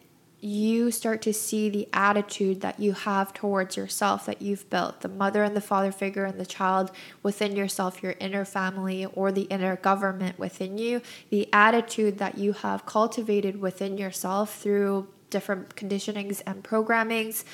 you 0.45 0.91
start 0.91 1.23
to 1.23 1.33
see 1.33 1.71
the 1.71 1.89
attitude 1.95 2.61
that 2.61 2.79
you 2.79 2.93
have 2.93 3.33
towards 3.33 3.79
yourself 3.79 4.27
that 4.27 4.43
you've 4.43 4.69
built 4.69 5.01
the 5.01 5.09
mother 5.09 5.43
and 5.43 5.57
the 5.57 5.61
father 5.61 5.91
figure 5.91 6.27
and 6.27 6.39
the 6.39 6.45
child 6.45 6.91
within 7.23 7.57
yourself, 7.57 8.03
your 8.03 8.15
inner 8.21 8.45
family 8.45 9.07
or 9.07 9.33
the 9.33 9.45
inner 9.45 9.77
government 9.77 10.39
within 10.39 10.77
you, 10.77 11.01
the 11.31 11.49
attitude 11.51 12.19
that 12.19 12.37
you 12.37 12.53
have 12.53 12.85
cultivated 12.85 13.59
within 13.59 13.97
yourself 13.97 14.61
through 14.61 15.09
different 15.31 15.77
conditionings 15.77 16.43
and 16.47 16.63
programmings. 16.63 17.45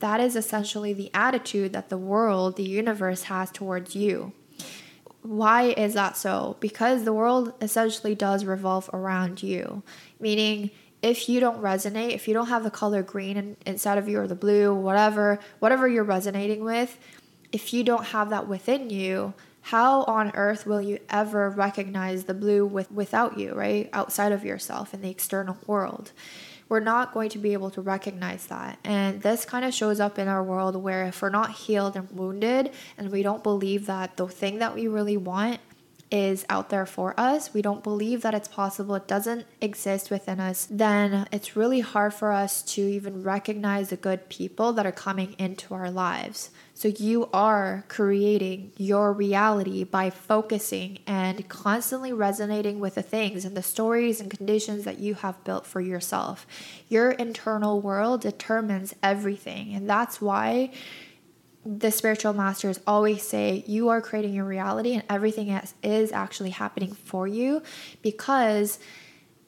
That 0.00 0.18
is 0.18 0.34
essentially 0.34 0.92
the 0.92 1.12
attitude 1.14 1.72
that 1.74 1.90
the 1.90 1.98
world, 1.98 2.56
the 2.56 2.64
universe 2.64 3.24
has 3.24 3.52
towards 3.52 3.94
you. 3.94 4.32
Why 5.22 5.66
is 5.66 5.94
that 5.94 6.16
so? 6.16 6.56
Because 6.58 7.04
the 7.04 7.12
world 7.12 7.54
essentially 7.60 8.16
does 8.16 8.44
revolve 8.44 8.90
around 8.92 9.44
you, 9.44 9.84
meaning 10.18 10.72
if 11.02 11.28
you 11.28 11.40
don't 11.40 11.60
resonate, 11.60 12.12
if 12.12 12.28
you 12.28 12.34
don't 12.34 12.46
have 12.48 12.62
the 12.62 12.70
color 12.70 13.02
green 13.02 13.36
in, 13.36 13.56
inside 13.66 13.98
of 13.98 14.08
you 14.08 14.20
or 14.20 14.28
the 14.28 14.34
blue, 14.34 14.72
whatever, 14.74 15.38
whatever 15.58 15.88
you're 15.88 16.04
resonating 16.04 16.64
with, 16.64 16.98
if 17.50 17.74
you 17.74 17.84
don't 17.84 18.06
have 18.06 18.30
that 18.30 18.48
within 18.48 18.88
you, 18.88 19.34
how 19.62 20.04
on 20.04 20.32
earth 20.34 20.66
will 20.66 20.80
you 20.80 20.98
ever 21.10 21.50
recognize 21.50 22.24
the 22.24 22.34
blue 22.34 22.64
with, 22.64 22.90
without 22.90 23.38
you, 23.38 23.52
right? 23.52 23.90
Outside 23.92 24.32
of 24.32 24.44
yourself 24.44 24.94
in 24.94 25.02
the 25.02 25.10
external 25.10 25.56
world 25.66 26.12
we're 26.72 26.80
not 26.80 27.12
going 27.12 27.28
to 27.28 27.36
be 27.36 27.52
able 27.52 27.68
to 27.68 27.82
recognize 27.82 28.46
that. 28.46 28.78
And 28.82 29.20
this 29.20 29.44
kind 29.44 29.62
of 29.62 29.74
shows 29.74 30.00
up 30.00 30.18
in 30.18 30.26
our 30.26 30.42
world 30.42 30.74
where 30.74 31.04
if 31.04 31.20
we're 31.20 31.28
not 31.28 31.50
healed 31.50 31.96
and 31.96 32.10
wounded 32.12 32.70
and 32.96 33.12
we 33.12 33.22
don't 33.22 33.42
believe 33.42 33.84
that 33.86 34.16
the 34.16 34.26
thing 34.26 34.60
that 34.60 34.74
we 34.74 34.88
really 34.88 35.18
want 35.18 35.60
is 36.12 36.44
out 36.48 36.68
there 36.68 36.86
for 36.86 37.18
us, 37.18 37.54
we 37.54 37.62
don't 37.62 37.82
believe 37.82 38.22
that 38.22 38.34
it's 38.34 38.46
possible, 38.46 38.94
it 38.94 39.08
doesn't 39.08 39.46
exist 39.60 40.10
within 40.10 40.38
us, 40.38 40.68
then 40.70 41.26
it's 41.32 41.56
really 41.56 41.80
hard 41.80 42.12
for 42.12 42.30
us 42.30 42.62
to 42.62 42.82
even 42.82 43.22
recognize 43.22 43.88
the 43.88 43.96
good 43.96 44.28
people 44.28 44.72
that 44.74 44.86
are 44.86 44.92
coming 44.92 45.34
into 45.38 45.72
our 45.74 45.90
lives. 45.90 46.50
So 46.74 46.88
you 46.88 47.28
are 47.32 47.84
creating 47.88 48.72
your 48.76 49.12
reality 49.12 49.84
by 49.84 50.10
focusing 50.10 50.98
and 51.06 51.48
constantly 51.48 52.12
resonating 52.12 52.80
with 52.80 52.96
the 52.96 53.02
things 53.02 53.44
and 53.44 53.56
the 53.56 53.62
stories 53.62 54.20
and 54.20 54.30
conditions 54.30 54.84
that 54.84 54.98
you 54.98 55.14
have 55.14 55.42
built 55.44 55.66
for 55.66 55.80
yourself. 55.80 56.46
Your 56.88 57.12
internal 57.12 57.80
world 57.80 58.20
determines 58.20 58.94
everything. 59.02 59.74
And 59.74 59.88
that's 59.88 60.20
why 60.20 60.72
the 61.64 61.90
spiritual 61.90 62.32
masters 62.32 62.80
always 62.86 63.22
say 63.22 63.62
you 63.66 63.88
are 63.88 64.00
creating 64.00 64.34
your 64.34 64.44
reality 64.44 64.94
and 64.94 65.04
everything 65.08 65.48
is 65.82 66.12
actually 66.12 66.50
happening 66.50 66.92
for 66.92 67.26
you 67.28 67.62
because 68.02 68.78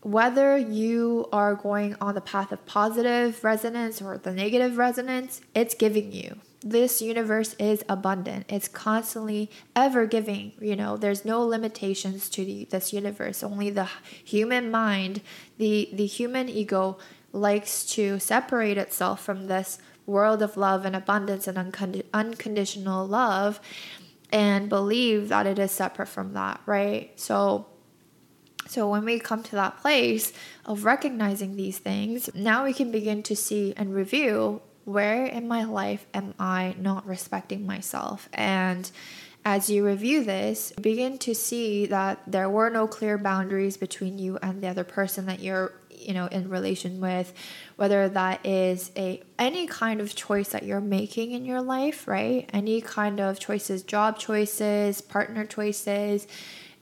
whether 0.01 0.57
you 0.57 1.29
are 1.33 1.55
going 1.55 1.97
on 2.01 2.15
the 2.15 2.21
path 2.21 2.53
of 2.53 2.65
positive 2.67 3.43
resonance 3.43 4.03
or 4.03 4.19
the 4.19 4.33
negative 4.33 4.77
resonance, 4.77 5.41
it's 5.55 5.75
giving 5.75 6.13
you 6.13 6.39
this 6.65 7.03
universe 7.03 7.55
is 7.59 7.85
abundant. 7.91 8.47
It's 8.49 8.69
constantly 8.69 9.51
ever 9.77 10.07
giving. 10.07 10.53
You 10.59 10.75
know, 10.75 10.97
there's 10.97 11.25
no 11.25 11.43
limitations 11.43 12.31
to 12.31 12.45
the, 12.45 12.65
this 12.65 12.93
universe. 12.93 13.43
Only 13.43 13.69
the 13.69 13.89
human 14.25 14.71
mind, 14.71 15.21
the 15.59 15.91
the 15.93 16.07
human 16.07 16.49
ego 16.49 16.97
likes 17.33 17.85
to 17.85 18.19
separate 18.19 18.79
itself 18.79 19.23
from 19.23 19.47
this 19.47 19.79
world 20.07 20.43
of 20.43 20.57
love 20.57 20.85
and 20.85 20.95
abundance 20.95 21.47
and 21.47 21.57
uncond- 21.57 22.05
unconditional 22.13 23.07
love 23.07 23.61
and 24.33 24.69
believe 24.69 25.29
that 25.29 25.47
it 25.47 25.59
is 25.59 25.71
separate 25.71 26.09
from 26.09 26.35
that, 26.35 26.61
right? 26.67 27.13
So 27.19 27.67
So, 28.67 28.89
when 28.89 29.05
we 29.05 29.19
come 29.19 29.43
to 29.45 29.57
that 29.57 29.79
place 29.83 30.33
of 30.65 30.85
recognizing 30.87 31.55
these 31.57 31.79
things, 31.79 32.31
now 32.35 32.65
we 32.65 32.73
can 32.73 32.91
begin 32.91 33.23
to 33.25 33.37
see 33.37 33.75
and 33.77 33.95
review 33.95 34.63
where 34.85 35.27
in 35.27 35.49
my 35.49 35.65
life 35.65 36.07
am 36.15 36.35
I 36.39 36.75
not 36.79 37.07
respecting 37.07 37.67
myself? 37.67 38.29
And 38.33 38.91
as 39.45 39.69
you 39.69 39.85
review 39.85 40.25
this, 40.25 40.73
begin 40.81 41.19
to 41.19 41.35
see 41.35 41.87
that 41.87 42.21
there 42.27 42.49
were 42.49 42.71
no 42.71 42.87
clear 42.87 43.19
boundaries 43.19 43.77
between 43.77 44.19
you 44.19 44.39
and 44.43 44.63
the 44.63 44.69
other 44.69 44.85
person 44.85 45.27
that 45.27 45.41
you're 45.41 45.75
you 46.05 46.15
know 46.15 46.27
in 46.27 46.49
relation 46.49 47.01
with 47.01 47.33
whether 47.77 48.09
that 48.09 48.45
is 48.45 48.91
a 48.97 49.23
any 49.39 49.67
kind 49.67 50.01
of 50.01 50.15
choice 50.15 50.51
that 50.51 50.65
you're 50.65 50.81
making 50.81 51.33
in 51.33 51.45
your 51.45 51.63
life 51.63 52.07
right 52.07 52.49
any 52.53 52.81
kind 52.81 53.21
of 53.21 53.39
choices 53.39 53.83
job 53.83 54.19
choices 54.19 55.01
partner 55.01 55.45
choices 55.45 56.27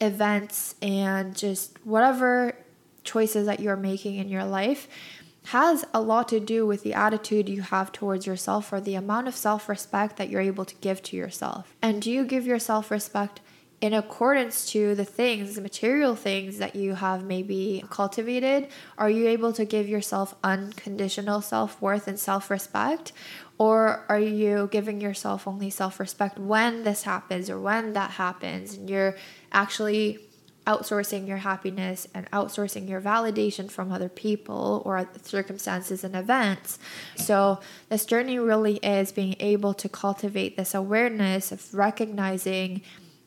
events 0.00 0.74
and 0.82 1.36
just 1.36 1.76
whatever 1.84 2.54
choices 3.04 3.46
that 3.46 3.60
you're 3.60 3.76
making 3.76 4.16
in 4.16 4.28
your 4.28 4.44
life 4.44 4.88
has 5.46 5.84
a 5.92 6.00
lot 6.00 6.28
to 6.28 6.38
do 6.38 6.66
with 6.66 6.82
the 6.82 6.94
attitude 6.94 7.48
you 7.48 7.62
have 7.62 7.90
towards 7.90 8.26
yourself 8.26 8.72
or 8.72 8.80
the 8.80 8.94
amount 8.94 9.28
of 9.28 9.34
self 9.34 9.68
respect 9.68 10.16
that 10.16 10.28
you're 10.28 10.40
able 10.40 10.64
to 10.64 10.74
give 10.76 11.02
to 11.02 11.16
yourself. 11.16 11.74
And 11.82 12.00
do 12.00 12.10
you 12.10 12.24
give 12.24 12.46
yourself 12.46 12.90
respect 12.90 13.40
in 13.82 13.92
accordance 13.92 14.70
to 14.70 14.94
the 14.94 15.04
things, 15.04 15.56
the 15.56 15.60
material 15.60 16.14
things 16.14 16.58
that 16.58 16.76
you 16.76 16.94
have 16.94 17.24
maybe 17.24 17.84
cultivated? 17.90 18.68
Are 18.96 19.10
you 19.10 19.26
able 19.26 19.52
to 19.54 19.64
give 19.64 19.88
yourself 19.88 20.36
unconditional 20.44 21.42
self 21.42 21.82
worth 21.82 22.06
and 22.06 22.18
self 22.18 22.48
respect? 22.48 23.12
Or 23.58 24.06
are 24.08 24.20
you 24.20 24.68
giving 24.70 25.00
yourself 25.00 25.48
only 25.48 25.68
self 25.68 25.98
respect 25.98 26.38
when 26.38 26.84
this 26.84 27.02
happens 27.02 27.50
or 27.50 27.60
when 27.60 27.92
that 27.94 28.12
happens 28.12 28.74
and 28.74 28.88
you're 28.88 29.16
actually 29.50 30.20
outsourcing 30.64 31.26
your 31.26 31.38
happiness 31.38 32.06
and 32.14 32.30
outsourcing 32.30 32.88
your 32.88 33.00
validation 33.00 33.68
from 33.68 33.90
other 33.90 34.08
people 34.08 34.80
or 34.84 35.08
circumstances 35.22 36.04
and 36.04 36.14
events. 36.14 36.78
So, 37.16 37.58
this 37.88 38.06
journey 38.06 38.38
really 38.38 38.76
is 38.76 39.10
being 39.10 39.34
able 39.40 39.74
to 39.74 39.88
cultivate 39.88 40.56
this 40.56 40.72
awareness 40.72 41.50
of 41.50 41.74
recognizing 41.74 42.82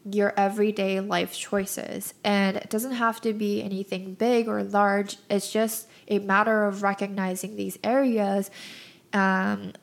your 0.09 0.33
everyday 0.37 0.99
life 0.99 1.33
choices. 1.33 2.13
And 2.23 2.57
it 2.57 2.69
doesn't 2.69 2.93
have 2.93 3.19
to 3.21 3.33
be 3.33 3.63
anything 3.63 4.13
big 4.13 4.47
or 4.47 4.63
large, 4.63 5.17
it's 5.29 5.51
just 5.51 5.87
a 6.07 6.19
matter 6.19 6.65
of 6.65 6.83
recognizing 6.83 7.55
these 7.55 7.77
areas. 7.83 8.51
Um, 9.13 9.73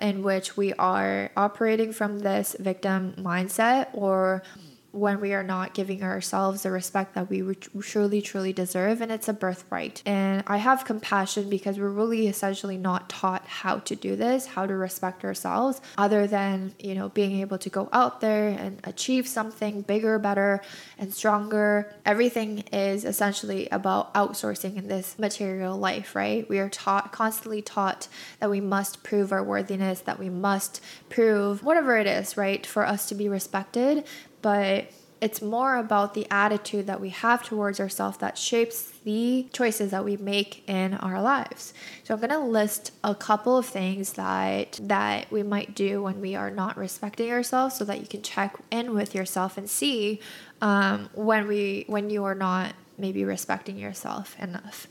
in 0.00 0.22
which 0.22 0.56
we 0.56 0.74
are 0.74 1.30
operating 1.36 1.92
from 1.92 2.18
this 2.18 2.54
victim 2.58 3.14
mindset 3.18 3.88
or 3.94 4.42
when 4.90 5.20
we 5.20 5.34
are 5.34 5.42
not 5.42 5.74
giving 5.74 6.02
ourselves 6.02 6.62
the 6.62 6.70
respect 6.70 7.14
that 7.14 7.28
we 7.28 7.42
truly, 7.80 8.22
truly 8.22 8.52
deserve, 8.54 9.00
and 9.00 9.12
it's 9.12 9.28
a 9.28 9.32
birthright. 9.34 10.02
And 10.06 10.42
I 10.46 10.56
have 10.56 10.86
compassion 10.86 11.50
because 11.50 11.78
we're 11.78 11.90
really 11.90 12.26
essentially 12.26 12.78
not 12.78 13.08
taught 13.08 13.46
how 13.46 13.80
to 13.80 13.94
do 13.94 14.16
this, 14.16 14.46
how 14.46 14.66
to 14.66 14.74
respect 14.74 15.24
ourselves, 15.24 15.82
other 15.98 16.26
than, 16.26 16.74
you 16.78 16.94
know, 16.94 17.10
being 17.10 17.40
able 17.40 17.58
to 17.58 17.68
go 17.68 17.90
out 17.92 18.20
there 18.22 18.48
and 18.48 18.80
achieve 18.84 19.28
something 19.28 19.82
bigger, 19.82 20.18
better, 20.18 20.62
and 20.96 21.12
stronger. 21.12 21.92
Everything 22.06 22.60
is 22.72 23.04
essentially 23.04 23.68
about 23.70 24.14
outsourcing 24.14 24.76
in 24.76 24.88
this 24.88 25.18
material 25.18 25.76
life, 25.76 26.16
right? 26.16 26.48
We 26.48 26.60
are 26.60 26.70
taught, 26.70 27.12
constantly 27.12 27.60
taught 27.60 28.08
that 28.40 28.50
we 28.50 28.60
must 28.60 29.02
prove 29.02 29.32
our 29.32 29.44
worthiness, 29.44 30.00
that 30.00 30.18
we 30.18 30.30
must 30.30 30.80
prove 31.10 31.62
whatever 31.62 31.98
it 31.98 32.06
is, 32.06 32.38
right, 32.38 32.64
for 32.64 32.86
us 32.86 33.06
to 33.10 33.14
be 33.14 33.28
respected 33.28 34.04
but 34.42 34.90
it's 35.20 35.42
more 35.42 35.76
about 35.76 36.14
the 36.14 36.26
attitude 36.30 36.86
that 36.86 37.00
we 37.00 37.08
have 37.08 37.42
towards 37.42 37.80
ourselves 37.80 38.18
that 38.18 38.38
shapes 38.38 38.90
the 39.04 39.48
choices 39.52 39.90
that 39.90 40.04
we 40.04 40.16
make 40.16 40.68
in 40.68 40.94
our 40.94 41.20
lives. 41.20 41.74
So 42.04 42.14
I'm 42.14 42.20
going 42.20 42.30
to 42.30 42.38
list 42.38 42.92
a 43.02 43.14
couple 43.14 43.56
of 43.56 43.66
things 43.66 44.12
that 44.14 44.78
that 44.82 45.30
we 45.30 45.42
might 45.42 45.74
do 45.74 46.02
when 46.02 46.20
we 46.20 46.34
are 46.34 46.50
not 46.50 46.76
respecting 46.76 47.30
ourselves 47.30 47.76
so 47.76 47.84
that 47.84 48.00
you 48.00 48.06
can 48.06 48.22
check 48.22 48.56
in 48.70 48.94
with 48.94 49.14
yourself 49.14 49.58
and 49.58 49.68
see 49.68 50.20
um, 50.60 51.08
when 51.14 51.48
we 51.48 51.84
when 51.88 52.10
you 52.10 52.24
are 52.24 52.34
not 52.34 52.74
maybe 52.96 53.24
respecting 53.24 53.78
yourself 53.78 54.36
enough. 54.40 54.88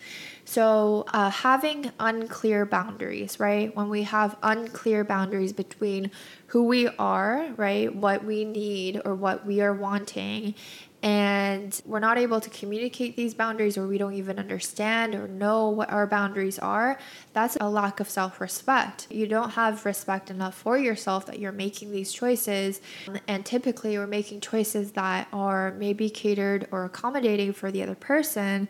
So, 0.49 1.03
uh, 1.09 1.29
having 1.29 1.91
unclear 1.99 2.65
boundaries, 2.65 3.37
right? 3.37 3.75
When 3.75 3.89
we 3.89 4.03
have 4.03 4.37
unclear 4.41 5.03
boundaries 5.03 5.51
between 5.51 6.09
who 6.47 6.63
we 6.63 6.87
are, 6.87 7.49
right, 7.57 7.93
what 7.93 8.23
we 8.23 8.45
need 8.45 9.01
or 9.03 9.13
what 9.13 9.45
we 9.45 9.59
are 9.59 9.73
wanting, 9.73 10.55
and 11.03 11.79
we're 11.85 11.99
not 11.99 12.17
able 12.17 12.39
to 12.39 12.49
communicate 12.49 13.17
these 13.17 13.33
boundaries 13.33 13.77
or 13.77 13.87
we 13.87 13.97
don't 13.97 14.13
even 14.13 14.39
understand 14.39 15.15
or 15.15 15.27
know 15.27 15.67
what 15.67 15.91
our 15.91 16.07
boundaries 16.07 16.57
are, 16.59 16.97
that's 17.33 17.57
a 17.59 17.69
lack 17.69 17.99
of 17.99 18.09
self 18.09 18.39
respect. 18.39 19.05
You 19.11 19.27
don't 19.27 19.49
have 19.49 19.85
respect 19.85 20.31
enough 20.31 20.55
for 20.55 20.77
yourself 20.77 21.25
that 21.25 21.39
you're 21.39 21.51
making 21.51 21.91
these 21.91 22.13
choices. 22.13 22.79
And 23.27 23.45
typically, 23.45 23.97
we're 23.97 24.07
making 24.07 24.39
choices 24.39 24.93
that 24.93 25.27
are 25.33 25.73
maybe 25.73 26.09
catered 26.09 26.69
or 26.71 26.85
accommodating 26.85 27.51
for 27.51 27.69
the 27.69 27.83
other 27.83 27.95
person 27.95 28.69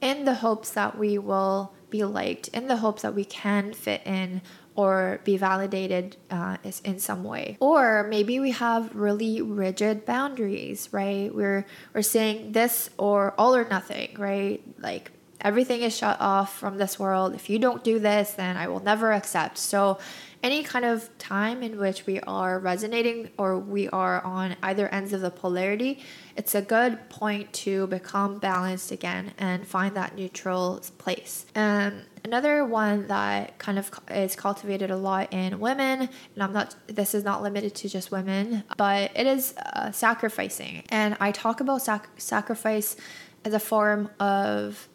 in 0.00 0.24
the 0.24 0.34
hopes 0.34 0.70
that 0.70 0.98
we 0.98 1.18
will 1.18 1.72
be 1.90 2.04
liked, 2.04 2.48
in 2.48 2.68
the 2.68 2.78
hopes 2.78 3.02
that 3.02 3.14
we 3.14 3.24
can 3.24 3.72
fit 3.72 4.02
in 4.04 4.42
or 4.74 5.20
be 5.24 5.36
validated 5.36 6.16
uh, 6.30 6.58
in 6.84 6.98
some 6.98 7.24
way. 7.24 7.56
Or 7.60 8.06
maybe 8.08 8.38
we 8.38 8.50
have 8.50 8.94
really 8.94 9.40
rigid 9.40 10.04
boundaries, 10.04 10.88
right? 10.92 11.34
We're 11.34 11.66
we're 11.94 12.02
saying 12.02 12.52
this 12.52 12.90
or 12.98 13.34
all 13.38 13.56
or 13.56 13.66
nothing, 13.68 14.14
right? 14.18 14.62
Like 14.78 15.12
everything 15.40 15.82
is 15.82 15.96
shut 15.96 16.20
off 16.20 16.58
from 16.58 16.78
this 16.78 16.98
world. 16.98 17.34
If 17.34 17.50
you 17.50 17.58
don't 17.58 17.84
do 17.84 17.98
this, 17.98 18.32
then 18.32 18.56
I 18.56 18.68
will 18.68 18.80
never 18.80 19.12
accept. 19.12 19.58
So 19.58 19.98
any 20.42 20.62
kind 20.62 20.84
of 20.84 21.08
time 21.18 21.62
in 21.62 21.78
which 21.78 22.06
we 22.06 22.20
are 22.20 22.58
resonating 22.58 23.30
or 23.36 23.58
we 23.58 23.88
are 23.88 24.22
on 24.24 24.54
either 24.62 24.88
ends 24.88 25.12
of 25.12 25.20
the 25.20 25.30
polarity, 25.30 26.00
it's 26.36 26.54
a 26.54 26.62
good 26.62 27.08
point 27.08 27.52
to 27.52 27.86
become 27.88 28.38
balanced 28.38 28.92
again 28.92 29.32
and 29.38 29.66
find 29.66 29.96
that 29.96 30.14
neutral 30.14 30.80
place. 30.98 31.46
And 31.54 32.04
another 32.24 32.64
one 32.64 33.08
that 33.08 33.58
kind 33.58 33.78
of 33.78 33.90
is 34.10 34.36
cultivated 34.36 34.90
a 34.90 34.96
lot 34.96 35.32
in 35.32 35.58
women, 35.58 36.08
and 36.34 36.42
I'm 36.42 36.52
not, 36.52 36.76
this 36.86 37.14
is 37.14 37.24
not 37.24 37.42
limited 37.42 37.74
to 37.76 37.88
just 37.88 38.10
women, 38.10 38.62
but 38.76 39.10
it 39.16 39.26
is 39.26 39.54
uh, 39.56 39.90
sacrificing. 39.90 40.84
And 40.90 41.16
I 41.18 41.32
talk 41.32 41.60
about 41.60 41.82
sac- 41.82 42.20
sacrifice 42.20 42.96
as 43.44 43.54
a 43.54 43.60
form 43.60 44.10
of 44.20 44.88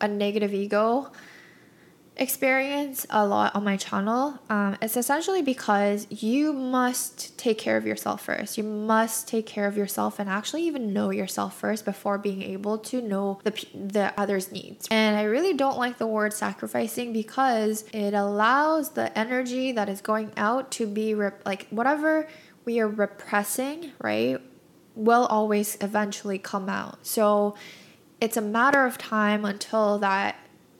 a 0.00 0.08
negative 0.08 0.52
ego 0.52 1.10
experience 2.16 3.06
a 3.10 3.26
lot 3.26 3.54
on 3.56 3.64
my 3.64 3.76
channel. 3.76 4.38
Um, 4.48 4.76
it's 4.80 4.96
essentially 4.96 5.42
because 5.42 6.06
you 6.10 6.52
must 6.52 7.36
take 7.36 7.58
care 7.58 7.76
of 7.76 7.86
yourself 7.86 8.22
first. 8.22 8.56
You 8.56 8.64
must 8.64 9.26
take 9.26 9.46
care 9.46 9.66
of 9.66 9.76
yourself 9.76 10.18
and 10.18 10.30
actually 10.30 10.62
even 10.66 10.92
know 10.92 11.10
yourself 11.10 11.58
first 11.58 11.84
before 11.84 12.18
being 12.18 12.42
able 12.42 12.78
to 12.78 13.00
know 13.00 13.40
the 13.42 13.50
the 13.74 14.14
others' 14.16 14.52
needs. 14.52 14.86
And 14.90 15.16
I 15.16 15.24
really 15.24 15.54
don't 15.54 15.78
like 15.78 15.98
the 15.98 16.06
word 16.06 16.32
sacrificing 16.32 17.12
because 17.12 17.84
it 17.92 18.14
allows 18.14 18.90
the 18.90 19.16
energy 19.18 19.72
that 19.72 19.88
is 19.88 20.00
going 20.00 20.32
out 20.36 20.70
to 20.72 20.86
be 20.86 21.14
rep- 21.14 21.44
like 21.44 21.66
whatever 21.70 22.28
we 22.64 22.80
are 22.80 22.88
repressing, 22.88 23.92
right, 24.00 24.40
will 24.94 25.26
always 25.26 25.76
eventually 25.80 26.38
come 26.38 26.68
out. 26.68 27.04
So 27.04 27.56
it's 28.24 28.38
a 28.38 28.40
matter 28.40 28.86
of 28.86 28.96
time 28.96 29.44
until 29.44 29.98
that 29.98 30.36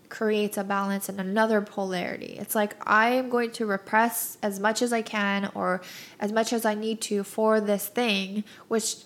creates 0.09 0.57
a 0.57 0.65
balance 0.65 1.11
and 1.11 1.21
another 1.21 1.61
polarity. 1.61 2.39
It's 2.41 2.55
like 2.55 2.75
I 2.89 3.11
am 3.11 3.29
going 3.29 3.51
to 3.53 3.67
repress 3.67 4.39
as 4.43 4.59
much 4.59 4.81
as 4.81 4.95
I 4.95 5.03
can 5.03 5.51
or 5.55 5.83
as 6.19 6.33
much 6.33 6.55
as 6.55 6.65
I 6.65 6.75
need 6.75 7.03
to 7.03 7.23
for 7.23 7.61
this 7.61 7.87
thing, 7.87 8.45
which 8.69 8.97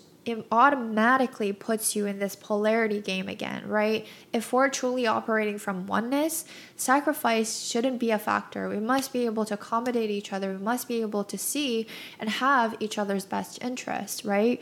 automatically 0.53 1.51
puts 1.51 1.97
you 1.97 2.05
in 2.05 2.19
this 2.19 2.35
polarity 2.37 3.01
game 3.01 3.27
again, 3.27 3.67
right? 3.67 4.07
If 4.31 4.53
we're 4.53 4.69
truly 4.69 5.05
operating 5.05 5.57
from 5.57 5.85
oneness, 5.85 6.45
sacrifice 6.77 7.67
shouldn't 7.67 7.99
be 7.99 8.11
a 8.11 8.19
factor. 8.19 8.69
We 8.69 8.79
must 8.79 9.11
be 9.11 9.25
able 9.25 9.43
to 9.45 9.55
accommodate 9.55 10.09
each 10.09 10.31
other. 10.31 10.53
We 10.53 10.63
must 10.63 10.87
be 10.87 11.01
able 11.01 11.25
to 11.25 11.37
see 11.37 11.87
and 12.19 12.29
have 12.29 12.77
each 12.79 12.97
other's 12.97 13.25
best 13.25 13.61
interest, 13.61 14.23
right? 14.23 14.61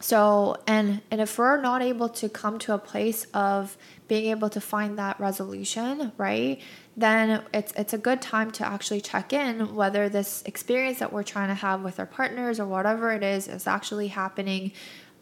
So, 0.00 0.56
and 0.66 1.00
and 1.10 1.20
if 1.20 1.38
we're 1.38 1.60
not 1.60 1.82
able 1.82 2.08
to 2.10 2.28
come 2.28 2.58
to 2.60 2.74
a 2.74 2.78
place 2.78 3.26
of 3.34 3.76
being 4.06 4.26
able 4.30 4.48
to 4.50 4.60
find 4.60 4.98
that 4.98 5.18
resolution, 5.18 6.12
right? 6.16 6.60
Then 6.96 7.42
it's 7.52 7.72
it's 7.72 7.92
a 7.92 7.98
good 7.98 8.22
time 8.22 8.50
to 8.52 8.66
actually 8.66 9.00
check 9.00 9.32
in 9.32 9.74
whether 9.74 10.08
this 10.08 10.42
experience 10.46 11.00
that 11.00 11.12
we're 11.12 11.24
trying 11.24 11.48
to 11.48 11.54
have 11.54 11.82
with 11.82 11.98
our 11.98 12.06
partners 12.06 12.60
or 12.60 12.66
whatever 12.66 13.10
it 13.12 13.22
is 13.22 13.48
is 13.48 13.66
actually 13.66 14.08
happening 14.08 14.72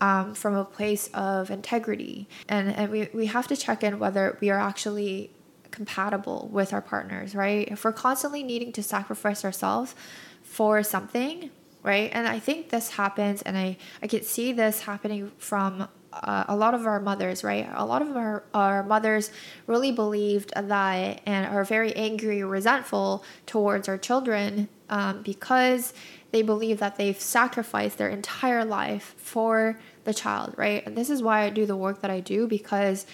um, 0.00 0.34
from 0.34 0.54
a 0.54 0.64
place 0.64 1.08
of 1.14 1.50
integrity. 1.50 2.28
And, 2.48 2.74
and 2.74 2.90
we, 2.90 3.08
we 3.12 3.26
have 3.26 3.46
to 3.48 3.56
check 3.56 3.82
in 3.82 3.98
whether 3.98 4.36
we 4.40 4.50
are 4.50 4.58
actually 4.58 5.30
compatible 5.70 6.48
with 6.52 6.72
our 6.72 6.80
partners, 6.80 7.34
right? 7.34 7.68
If 7.68 7.84
we're 7.84 7.92
constantly 7.92 8.42
needing 8.42 8.72
to 8.72 8.82
sacrifice 8.82 9.44
ourselves 9.44 9.94
for 10.42 10.82
something, 10.82 11.50
right? 11.86 12.10
And 12.12 12.26
I 12.26 12.40
think 12.40 12.68
this 12.68 12.90
happens, 12.90 13.42
and 13.42 13.56
I, 13.56 13.76
I 14.02 14.08
can 14.08 14.22
see 14.22 14.52
this 14.52 14.82
happening 14.82 15.30
from 15.38 15.88
uh, 16.12 16.44
a 16.48 16.56
lot 16.56 16.74
of 16.74 16.84
our 16.86 16.98
mothers, 16.98 17.44
right? 17.44 17.68
A 17.74 17.84
lot 17.86 18.02
of 18.02 18.16
our, 18.16 18.42
our 18.52 18.82
mothers 18.82 19.30
really 19.66 19.92
believed 19.92 20.52
that 20.56 21.20
and 21.24 21.46
are 21.46 21.64
very 21.64 21.94
angry, 21.94 22.42
resentful 22.42 23.24
towards 23.46 23.88
our 23.88 23.98
children 23.98 24.68
um, 24.88 25.22
because 25.22 25.92
they 26.32 26.42
believe 26.42 26.78
that 26.78 26.96
they've 26.96 27.20
sacrificed 27.20 27.98
their 27.98 28.08
entire 28.08 28.64
life 28.64 29.14
for 29.16 29.78
the 30.04 30.14
child, 30.14 30.54
right? 30.56 30.84
And 30.86 30.96
this 30.96 31.08
is 31.08 31.22
why 31.22 31.42
I 31.42 31.50
do 31.50 31.66
the 31.66 31.76
work 31.76 32.00
that 32.00 32.10
I 32.10 32.20
do 32.20 32.46
because 32.46 33.06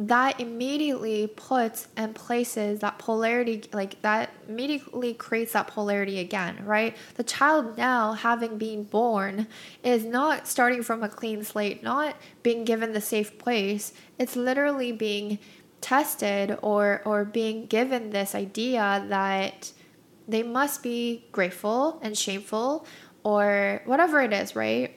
that 0.00 0.40
immediately 0.40 1.26
puts 1.26 1.86
and 1.94 2.14
places 2.14 2.80
that 2.80 2.98
polarity 2.98 3.62
like 3.74 4.00
that 4.00 4.30
immediately 4.48 5.12
creates 5.12 5.52
that 5.52 5.66
polarity 5.66 6.18
again 6.18 6.56
right? 6.64 6.96
The 7.16 7.22
child 7.22 7.76
now 7.76 8.14
having 8.14 8.56
been 8.56 8.84
born 8.84 9.46
is 9.84 10.06
not 10.06 10.48
starting 10.48 10.82
from 10.82 11.02
a 11.02 11.08
clean 11.10 11.44
slate 11.44 11.82
not 11.82 12.16
being 12.42 12.64
given 12.64 12.94
the 12.94 13.00
safe 13.02 13.36
place. 13.36 13.92
It's 14.18 14.36
literally 14.36 14.90
being 14.90 15.38
tested 15.82 16.58
or 16.62 17.02
or 17.04 17.26
being 17.26 17.66
given 17.66 18.08
this 18.08 18.34
idea 18.34 19.04
that 19.10 19.70
they 20.26 20.42
must 20.42 20.82
be 20.82 21.26
grateful 21.30 22.00
and 22.02 22.16
shameful 22.16 22.86
or 23.22 23.82
whatever 23.84 24.22
it 24.22 24.32
is 24.32 24.56
right? 24.56 24.96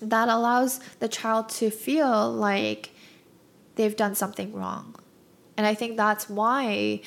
That 0.00 0.28
allows 0.28 0.78
the 1.00 1.08
child 1.08 1.48
to 1.48 1.70
feel 1.70 2.30
like 2.30 2.90
they've 3.80 3.96
done 3.96 4.14
something 4.14 4.52
wrong. 4.52 4.94
And 5.56 5.66
I 5.66 5.72
think 5.72 5.96
that's 5.96 6.28
why 6.28 7.00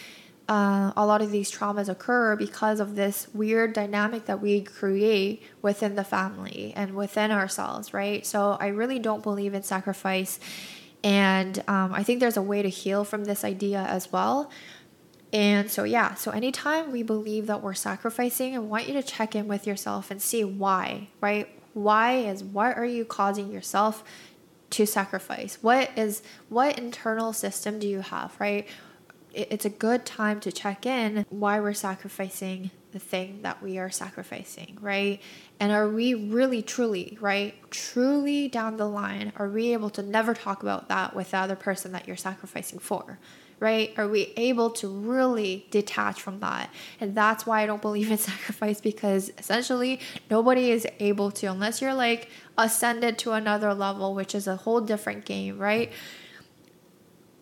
uh, 0.50 0.92
a 0.98 1.06
lot 1.06 1.22
of 1.22 1.30
these 1.30 1.52
traumas 1.52 1.88
occur 1.88 2.36
because 2.36 2.80
of 2.80 2.96
this 2.96 3.28
weird 3.32 3.74
dynamic 3.74 4.26
that 4.26 4.42
we 4.42 4.62
create 4.62 5.44
within 5.62 5.94
the 5.94 6.04
family 6.04 6.74
and 6.76 6.96
within 6.96 7.30
ourselves, 7.30 7.94
right? 7.94 8.26
So 8.26 8.58
I 8.60 8.68
really 8.68 8.98
don't 8.98 9.22
believe 9.22 9.54
in 9.54 9.62
sacrifice. 9.62 10.40
And 11.04 11.64
um, 11.68 11.94
I 11.94 12.02
think 12.02 12.20
there's 12.20 12.38
a 12.38 12.42
way 12.42 12.64
to 12.64 12.70
heal 12.70 13.04
from 13.04 13.26
this 13.26 13.44
idea 13.44 13.84
as 13.84 14.12
well. 14.12 14.50
And 15.32 15.70
so, 15.70 15.84
yeah, 15.84 16.16
so 16.16 16.32
anytime 16.32 16.92
we 16.92 17.04
believe 17.04 17.46
that 17.48 17.62
we're 17.62 17.76
sacrificing, 17.76 18.56
I 18.56 18.60
want 18.60 18.88
you 18.88 18.94
to 18.94 19.04
check 19.04 19.36
in 19.36 19.48
with 19.48 19.68
yourself 19.68 20.10
and 20.10 20.20
see 20.20 20.44
why, 20.44 21.10
right? 21.22 21.48
Why 21.74 22.18
is 22.18 22.44
what 22.44 22.78
are 22.78 22.86
you 22.86 23.06
causing 23.06 23.52
yourself 23.52 24.04
to 24.74 24.88
sacrifice? 24.88 25.60
What 25.62 25.92
is 25.96 26.24
what 26.50 26.80
internal 26.80 27.32
system 27.32 27.80
do 27.80 27.88
you 27.88 28.02
have, 28.02 28.36
right? 28.40 28.68
It's 29.34 29.66
a 29.66 29.70
good 29.70 30.06
time 30.06 30.40
to 30.42 30.52
check 30.52 30.86
in 30.86 31.26
why 31.30 31.60
we're 31.60 31.74
sacrificing 31.74 32.72
the 32.92 33.00
thing 33.00 33.42
that 33.42 33.62
we 33.64 33.80
are 33.80 33.90
sacrificing, 33.90 34.78
right? 34.80 35.20
And 35.60 35.72
are 35.72 35.90
we 35.90 36.14
really 36.14 36.62
truly, 36.62 37.18
right? 37.20 37.56
Truly 37.72 38.48
down 38.48 38.78
the 38.78 38.88
line, 38.88 39.34
are 39.36 39.50
we 39.50 39.74
able 39.74 39.90
to 39.92 40.04
never 40.04 40.34
talk 40.34 40.62
about 40.62 40.90
that 40.90 41.16
with 41.16 41.32
the 41.32 41.38
other 41.38 41.56
person 41.56 41.92
that 41.94 42.08
you're 42.08 42.18
sacrificing 42.18 42.80
for? 42.80 43.20
Right? 43.64 43.94
Are 43.98 44.10
we 44.10 44.34
able 44.36 44.70
to 44.72 44.90
really 44.90 45.66
detach 45.72 46.22
from 46.22 46.42
that? 46.42 46.70
And 47.00 47.16
that's 47.16 47.46
why 47.46 47.62
I 47.62 47.66
don't 47.66 47.82
believe 47.82 48.12
in 48.12 48.18
sacrifice 48.32 48.82
because 48.82 49.32
essentially 49.38 50.02
nobody 50.30 50.70
is 50.70 50.86
able 51.00 51.32
to, 51.32 51.48
unless 51.48 51.82
you're 51.82 51.94
like 51.94 52.30
ascended 52.58 53.18
to 53.20 53.32
another 53.32 53.74
level, 53.74 54.14
which 54.14 54.36
is 54.36 54.48
a 54.48 54.58
whole 54.58 54.82
different 54.82 55.24
game, 55.24 55.58
right? 55.58 55.94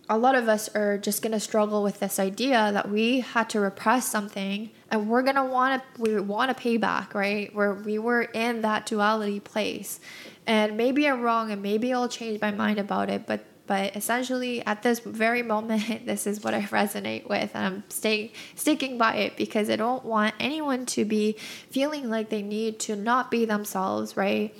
A 0.09 0.17
lot 0.17 0.35
of 0.35 0.47
us 0.47 0.69
are 0.75 0.99
just 0.99 1.23
gonna 1.23 1.39
struggle 1.39 1.81
with 1.81 1.99
this 1.99 2.19
idea 2.19 2.71
that 2.71 2.89
we 2.89 3.21
had 3.21 3.49
to 3.49 3.59
repress 3.59 4.07
something 4.07 4.69
and 4.91 5.09
we're 5.09 5.23
gonna 5.23 5.45
wanna 5.45 5.81
we 5.97 6.19
wanna 6.19 6.53
pay 6.53 6.77
back, 6.77 7.15
right? 7.15 7.53
Where 7.55 7.73
we 7.73 7.97
were 7.97 8.21
in 8.21 8.61
that 8.61 8.85
duality 8.85 9.39
place. 9.39 9.99
And 10.45 10.77
maybe 10.77 11.07
I'm 11.07 11.21
wrong 11.21 11.51
and 11.51 11.63
maybe 11.63 11.93
I'll 11.93 12.09
change 12.09 12.41
my 12.41 12.51
mind 12.51 12.77
about 12.77 13.09
it, 13.09 13.25
but 13.25 13.45
but 13.71 13.95
essentially, 13.95 14.65
at 14.65 14.83
this 14.83 14.99
very 14.99 15.43
moment, 15.43 16.05
this 16.05 16.27
is 16.27 16.43
what 16.43 16.53
I 16.53 16.63
resonate 16.63 17.29
with, 17.29 17.51
and 17.53 17.65
I'm 17.65 17.83
staying 17.87 18.31
sticking 18.53 18.97
by 18.97 19.15
it 19.15 19.37
because 19.37 19.69
I 19.69 19.77
don't 19.77 20.03
want 20.03 20.35
anyone 20.41 20.85
to 20.87 21.05
be 21.05 21.37
feeling 21.69 22.09
like 22.09 22.27
they 22.27 22.41
need 22.41 22.81
to 22.81 22.97
not 22.97 23.31
be 23.31 23.45
themselves, 23.45 24.17
right? 24.17 24.53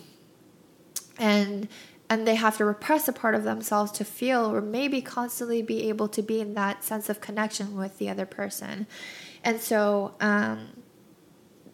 And 1.20 1.68
and 2.10 2.26
they 2.26 2.36
have 2.36 2.56
to 2.60 2.64
repress 2.64 3.10
a 3.10 3.12
part 3.12 3.36
of 3.36 3.44
themselves 3.44 3.92
to 3.94 4.06
feel 4.06 4.46
or 4.46 4.62
maybe 4.62 5.02
constantly 5.02 5.62
be 5.62 5.90
able 5.90 6.08
to 6.08 6.22
be 6.22 6.40
in 6.40 6.54
that 6.54 6.86
sense 6.86 7.10
of 7.10 7.20
connection 7.20 7.76
with 7.76 7.98
the 7.98 8.08
other 8.08 8.26
person. 8.26 8.88
And 9.44 9.60
so 9.60 10.16
um, 10.22 10.70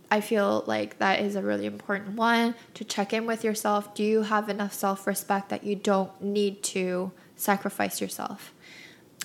I 0.10 0.22
feel 0.22 0.64
like 0.66 0.98
that 0.98 1.20
is 1.20 1.36
a 1.36 1.44
really 1.44 1.68
important 1.68 2.16
one 2.16 2.56
to 2.74 2.84
check 2.84 3.14
in 3.14 3.28
with 3.28 3.44
yourself. 3.44 3.94
Do 3.94 4.04
you 4.04 4.24
have 4.24 4.50
enough 4.50 4.74
self 4.74 5.06
respect 5.06 5.50
that 5.50 5.64
you 5.64 5.76
don't 5.76 6.20
need 6.20 6.64
to 6.74 7.12
sacrifice 7.38 8.02
yourself. 8.02 8.54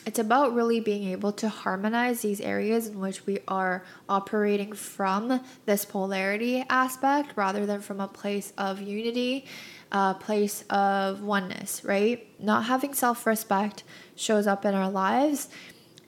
It's 0.05 0.18
about 0.18 0.55
really 0.55 0.81
being 0.81 1.05
able 1.09 1.33
to 1.35 1.48
harmonize 1.48 2.22
these 2.22 2.40
areas 2.40 2.88
in 2.88 2.98
which 2.98 3.25
we 3.25 3.38
are 3.46 3.85
operating 4.09 4.72
from 4.72 5.40
this 5.64 5.85
polarity 5.85 6.64
aspect 6.68 7.33
rather 7.37 7.66
than 7.66 7.81
from 7.81 8.01
a 8.01 8.09
place 8.09 8.53
of 8.59 8.81
unity, 8.81 9.46
a 9.92 10.14
place 10.14 10.64
of 10.70 11.22
oneness, 11.22 11.85
right? 11.85 12.27
Not 12.40 12.64
having 12.64 12.94
self 12.94 13.27
respect 13.27 13.85
shows 14.16 14.46
up 14.46 14.64
in 14.64 14.75
our 14.75 14.90
lives 14.90 15.48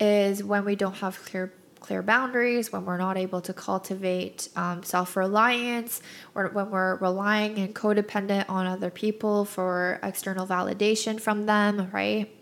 is 0.01 0.43
when 0.43 0.65
we 0.65 0.75
don't 0.75 0.97
have 0.97 1.25
clear 1.25 1.53
clear 1.85 2.03
boundaries, 2.03 2.73
when 2.73 2.87
we're 2.87 2.97
not 2.97 3.19
able 3.19 3.43
to 3.43 3.53
cultivate 3.53 4.49
um, 4.57 4.83
self 4.83 5.17
reliance, 5.17 6.01
or 6.35 6.49
when 6.49 6.71
we're 6.71 6.97
relying 6.97 7.59
and 7.59 7.75
codependent 7.75 8.49
on 8.49 8.67
other 8.67 8.89
people 8.89 9.45
for 9.45 10.01
external 10.03 10.47
validation 10.47 11.21
from 11.21 11.45
them, 11.45 11.91
right? 11.93 12.35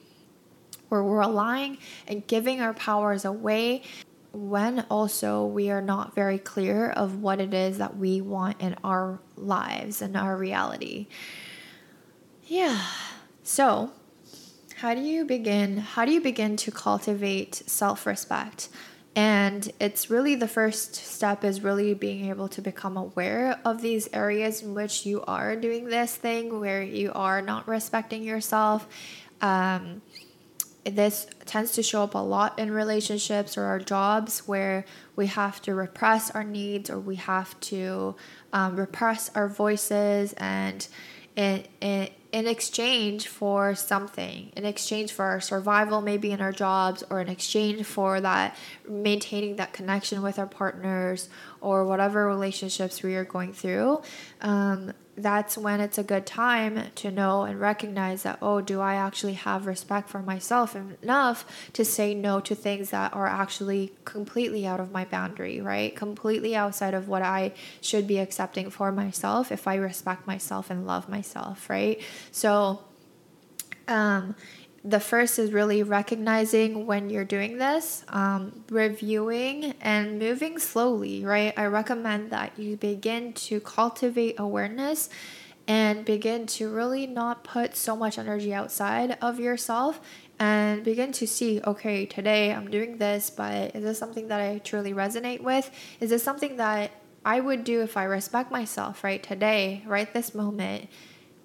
Where 0.91 1.03
we're 1.03 1.19
relying 1.19 1.79
and 2.07 2.25
giving 2.25 2.61
our 2.61 2.73
powers 2.73 3.25
away 3.25 3.83
when 4.33 4.87
also 4.89 5.45
we 5.45 5.71
are 5.71 5.83
not 5.83 6.15
very 6.15 6.39
clear 6.39 6.91
of 6.91 7.21
what 7.21 7.41
it 7.41 7.53
is 7.53 7.79
that 7.79 7.97
we 7.97 8.21
want 8.21 8.61
in 8.61 8.77
our 8.85 9.19
lives 9.37 10.01
and 10.01 10.17
our 10.17 10.37
reality. 10.37 11.09
Yeah. 12.47 12.81
So, 13.43 13.91
how 14.77 14.95
do 14.95 15.01
you 15.01 15.25
begin 15.25 15.79
how 15.79 16.05
do 16.05 16.13
you 16.13 16.21
begin 16.21 16.57
to 16.59 16.71
cultivate 16.71 17.63
self-respect? 17.67 18.69
And 19.15 19.71
it's 19.79 20.09
really 20.09 20.37
the 20.37 20.49
first 20.49 20.95
step 20.95 21.45
is 21.45 21.63
really 21.63 21.93
being 21.93 22.31
able 22.31 22.49
to 22.49 22.63
become 22.63 22.97
aware 22.97 23.61
of 23.65 23.83
these 23.83 24.09
areas 24.13 24.63
in 24.63 24.73
which 24.73 25.05
you 25.05 25.23
are 25.23 25.55
doing 25.55 25.87
this 25.87 26.17
thing 26.17 26.61
where 26.61 26.83
you 26.83 27.13
are 27.15 27.43
not 27.43 27.69
respecting 27.69 28.23
yourself. 28.23 28.89
Um, 29.43 30.01
this 30.85 31.27
tends 31.45 31.73
to 31.73 31.83
show 31.83 32.03
up 32.03 32.15
a 32.15 32.19
lot 32.19 32.59
in 32.59 32.71
relationships 32.71 33.57
or 33.57 33.65
our 33.65 33.79
jobs 33.79 34.41
where 34.49 34.85
we 35.15 35.27
have 35.27 35.61
to 35.63 35.75
repress 35.75 36.31
our 36.31 36.43
needs 36.43 36.91
or 36.91 36.99
we 36.99 37.17
have 37.17 37.59
to 37.61 38.17
um, 38.53 38.77
repress 38.77 39.31
our 39.35 39.49
voices 39.49 40.33
and 40.39 40.89
it, 41.37 41.69
it 41.81 42.13
in 42.33 42.47
exchange 42.47 43.29
for 43.29 43.75
something, 43.75 44.51
in 44.57 44.65
exchange 44.65 45.13
for 45.13 45.27
our 45.27 45.41
survival, 45.41 46.01
maybe 46.01 46.33
in 46.33 46.41
our 46.41 46.51
jobs, 46.51 47.05
or 47.11 47.21
in 47.21 47.29
exchange 47.29 47.85
for 47.85 48.21
that 48.23 48.57
maintaining 48.89 49.57
that 49.57 49.75
connection 49.75 50.23
with 50.23 50.39
our 50.39 50.47
partners 50.47 51.29
or 51.61 51.85
whatever 51.85 52.27
relationships 52.27 53.03
we 53.03 53.15
are 53.17 53.25
going 53.25 53.53
through. 53.53 54.01
Um, 54.41 54.95
that's 55.17 55.59
when 55.59 55.81
it's 55.81 55.99
a 55.99 56.03
good 56.03 56.25
time 56.25 56.91
to 56.95 57.11
know 57.11 57.43
and 57.43 57.61
recognize 57.61 58.23
that, 58.23 58.39
oh, 58.41 58.61
do 58.61 58.81
I 58.81 58.95
actually 58.95 59.35
have 59.35 59.67
respect 59.67 60.09
for 60.09 60.23
myself 60.23 60.75
enough 60.75 61.45
to 61.75 61.85
say 61.85 62.15
no 62.15 62.41
to 62.41 62.55
things 62.55 62.91
that 62.91 63.13
are 63.13 63.27
actually 63.27 63.93
completely 64.05 64.67
out 64.67 64.81
of 64.81 64.91
my 64.91 65.05
boundary, 65.05 65.61
right? 65.61 65.95
Completely 65.95 66.57
outside 66.57 66.95
of 66.95 67.09
what 67.09 67.23
I 67.23 67.53
should 67.81 68.07
be 68.07 68.19
accepting 68.19 68.71
for 68.71 68.91
myself 68.91 69.53
if 69.53 69.69
I 69.69 69.75
respect 69.75 70.27
myself 70.27 70.71
and 70.71 70.87
love 70.87 71.09
myself, 71.09 71.69
right? 71.69 72.01
So, 72.31 72.81
um, 73.89 74.35
the 74.85 74.99
first 74.99 75.39
is 75.39 75.53
really 75.53 75.83
recognizing 75.83 76.87
when 76.87 77.09
you're 77.09 77.25
doing 77.25 77.59
this, 77.59 78.05
um, 78.09 78.65
reviewing, 78.69 79.75
and 79.81 80.19
moving 80.19 80.59
slowly, 80.59 81.25
right? 81.25 81.55
I 81.57 81.67
recommend 81.67 82.31
that 82.31 82.59
you 82.59 82.77
begin 82.77 83.33
to 83.35 83.61
cultivate 83.61 84.41
awareness 84.41 85.09
and 85.69 86.05
begin 86.05 86.47
to 86.47 86.69
really 86.69 87.07
not 87.07 87.45
put 87.45 87.77
so 87.77 87.95
much 87.95 88.19
energy 88.19 88.53
outside 88.53 89.17
of 89.23 89.39
yourself 89.39 90.01
and 90.41 90.83
begin 90.83 91.13
to 91.13 91.27
see 91.27 91.61
okay, 91.65 92.05
today 92.05 92.53
I'm 92.53 92.69
doing 92.69 92.99
this, 92.99 93.31
but 93.31 93.77
is 93.77 93.85
this 93.85 93.99
something 93.99 94.27
that 94.29 94.41
I 94.41 94.59
truly 94.59 94.93
resonate 94.93 95.43
with? 95.43 95.71
Is 96.01 96.11
this 96.11 96.25
something 96.25 96.57
that 96.57 96.91
I 97.25 97.39
would 97.39 97.63
do 97.63 97.83
if 97.83 97.97
I 97.97 98.03
respect 98.05 98.51
myself, 98.51 99.05
right? 99.05 99.23
Today, 99.23 99.85
right 99.87 100.13
this 100.13 100.35
moment 100.35 100.89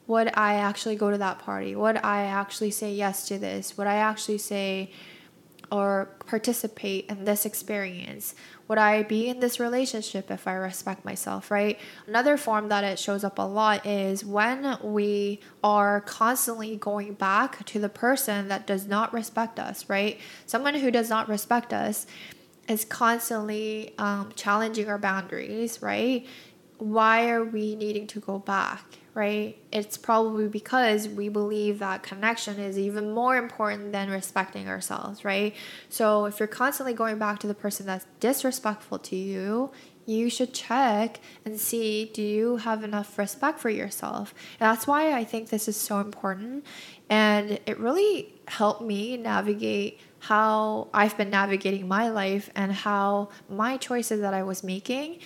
would 0.08 0.32
I 0.36 0.56
actually 0.56 0.96
go 0.96 1.12
to 1.12 1.18
that 1.18 1.40
party? 1.40 1.76
Would 1.76 1.98
I 1.98 2.24
actually 2.24 2.72
say 2.72 2.94
yes 2.94 3.28
to 3.28 3.38
this? 3.38 3.78
Would 3.78 3.88
I 3.88 3.96
actually 3.96 4.38
say 4.38 4.92
or 5.70 6.16
participate 6.26 7.06
in 7.10 7.26
this 7.26 7.46
experience? 7.46 8.34
Would 8.68 8.78
I 8.78 9.04
be 9.04 9.28
in 9.28 9.40
this 9.42 9.60
relationship 9.60 10.32
if 10.32 10.48
I 10.48 10.54
respect 10.54 11.04
myself, 11.04 11.52
right? 11.52 11.78
Another 12.06 12.38
form 12.38 12.70
that 12.70 12.84
it 12.84 13.00
shows 13.00 13.24
up 13.24 13.38
a 13.38 13.42
lot 13.42 13.86
is 13.86 14.24
when 14.24 14.78
we 14.82 15.42
are 15.64 16.02
constantly 16.02 16.78
going 16.78 17.14
back 17.14 17.66
to 17.66 17.80
the 17.80 17.90
person 17.90 18.48
that 18.48 18.66
does 18.66 18.88
not 18.88 19.14
respect 19.14 19.60
us, 19.60 19.90
right? 19.90 20.20
Someone 20.46 20.76
who 20.76 20.92
does 20.92 21.10
not 21.10 21.28
respect 21.28 21.74
us 21.74 22.08
is 22.68 22.84
constantly 22.86 23.94
um, 23.98 24.32
challenging 24.36 24.90
our 24.90 24.98
boundaries, 24.98 25.82
right? 25.82 26.26
Why 26.78 27.30
are 27.30 27.44
we 27.44 27.76
needing 27.76 28.08
to 28.08 28.20
go 28.20 28.40
back, 28.40 28.84
right? 29.18 29.58
It's 29.72 29.98
probably 29.98 30.48
because 30.48 31.08
we 31.08 31.28
believe 31.28 31.80
that 31.80 32.04
connection 32.04 32.60
is 32.60 32.78
even 32.78 33.16
more 33.16 33.36
important 33.36 33.92
than 33.92 34.12
respecting 34.12 34.70
ourselves, 34.70 35.26
right? 35.26 35.56
So 35.90 36.26
if 36.26 36.40
you're 36.40 36.46
constantly 36.46 36.94
going 36.94 37.18
back 37.18 37.40
to 37.40 37.48
the 37.48 37.56
person 37.56 37.88
that's 37.88 38.06
disrespectful 38.20 39.00
to 39.00 39.16
you, 39.16 39.72
you 40.06 40.30
should 40.30 40.54
check 40.54 41.20
and 41.44 41.60
see 41.60 42.12
do 42.14 42.22
you 42.22 42.58
have 42.58 42.84
enough 42.84 43.18
respect 43.18 43.60
for 43.60 43.72
yourself? 43.72 44.36
That's 44.60 44.86
why 44.86 45.12
I 45.14 45.24
think 45.24 45.50
this 45.50 45.68
is 45.68 45.76
so 45.76 46.00
important. 46.00 46.64
And 47.10 47.60
it 47.66 47.80
really 47.80 48.36
helped 48.48 48.84
me 48.84 49.18
navigate 49.18 50.00
how 50.20 50.90
I've 50.94 51.18
been 51.18 51.32
navigating 51.32 51.88
my 51.88 52.10
life 52.10 52.52
and 52.56 52.72
how 52.72 53.30
my 53.50 53.78
choices 53.78 54.22
that 54.22 54.36
I 54.36 54.44
was 54.44 54.64
making 54.64 55.18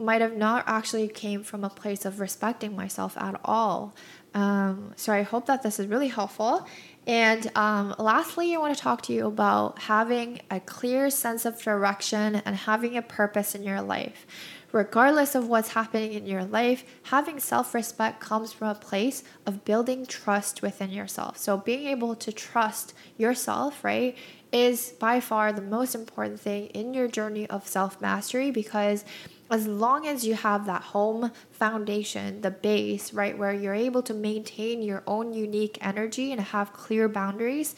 might 0.00 0.20
have 0.20 0.36
not 0.36 0.64
actually 0.66 1.08
came 1.08 1.42
from 1.42 1.64
a 1.64 1.70
place 1.70 2.04
of 2.04 2.20
respecting 2.20 2.74
myself 2.74 3.16
at 3.16 3.38
all. 3.44 3.94
Um, 4.34 4.92
so 4.96 5.12
I 5.12 5.22
hope 5.22 5.46
that 5.46 5.62
this 5.62 5.78
is 5.78 5.86
really 5.86 6.08
helpful. 6.08 6.66
And 7.06 7.50
um, 7.56 7.94
lastly, 7.98 8.54
I 8.54 8.58
want 8.58 8.76
to 8.76 8.80
talk 8.80 9.02
to 9.02 9.12
you 9.12 9.26
about 9.26 9.80
having 9.80 10.40
a 10.50 10.60
clear 10.60 11.10
sense 11.10 11.44
of 11.44 11.60
direction 11.60 12.36
and 12.36 12.54
having 12.54 12.96
a 12.96 13.02
purpose 13.02 13.54
in 13.54 13.62
your 13.62 13.80
life. 13.80 14.26
Regardless 14.72 15.34
of 15.34 15.48
what's 15.48 15.70
happening 15.70 16.12
in 16.12 16.26
your 16.26 16.44
life, 16.44 16.84
having 17.04 17.40
self 17.40 17.74
respect 17.74 18.20
comes 18.20 18.52
from 18.52 18.68
a 18.68 18.74
place 18.76 19.24
of 19.44 19.64
building 19.64 20.06
trust 20.06 20.62
within 20.62 20.90
yourself. 20.90 21.38
So, 21.38 21.56
being 21.56 21.88
able 21.88 22.14
to 22.14 22.30
trust 22.30 22.94
yourself, 23.18 23.82
right, 23.82 24.16
is 24.52 24.90
by 25.00 25.18
far 25.18 25.52
the 25.52 25.62
most 25.62 25.96
important 25.96 26.38
thing 26.38 26.66
in 26.66 26.94
your 26.94 27.08
journey 27.08 27.48
of 27.50 27.66
self 27.66 28.00
mastery 28.00 28.52
because 28.52 29.04
as 29.50 29.66
long 29.66 30.06
as 30.06 30.24
you 30.24 30.34
have 30.34 30.66
that 30.66 30.82
home 30.82 31.32
foundation, 31.50 32.40
the 32.40 32.50
base, 32.50 33.12
right, 33.12 33.36
where 33.36 33.52
you're 33.52 33.74
able 33.74 34.02
to 34.02 34.14
maintain 34.14 34.82
your 34.82 35.02
own 35.06 35.32
unique 35.32 35.78
energy 35.80 36.32
and 36.32 36.40
have 36.40 36.72
clear 36.72 37.08
boundaries, 37.08 37.74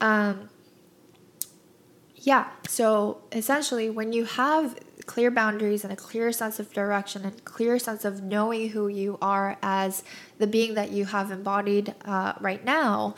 um, 0.00 0.48
yeah, 2.16 2.48
so 2.68 3.22
essentially, 3.32 3.88
when 3.88 4.12
you 4.12 4.24
have 4.24 4.78
clear 5.06 5.30
boundaries 5.30 5.84
and 5.84 5.92
a 5.92 5.96
clear 5.96 6.30
sense 6.32 6.60
of 6.60 6.72
direction 6.72 7.24
and 7.24 7.44
clear 7.44 7.78
sense 7.78 8.04
of 8.04 8.22
knowing 8.22 8.68
who 8.68 8.88
you 8.88 9.18
are 9.22 9.56
as 9.62 10.04
the 10.38 10.46
being 10.46 10.74
that 10.74 10.90
you 10.90 11.04
have 11.06 11.30
embodied 11.30 11.94
uh, 12.04 12.34
right 12.40 12.64
now, 12.64 13.14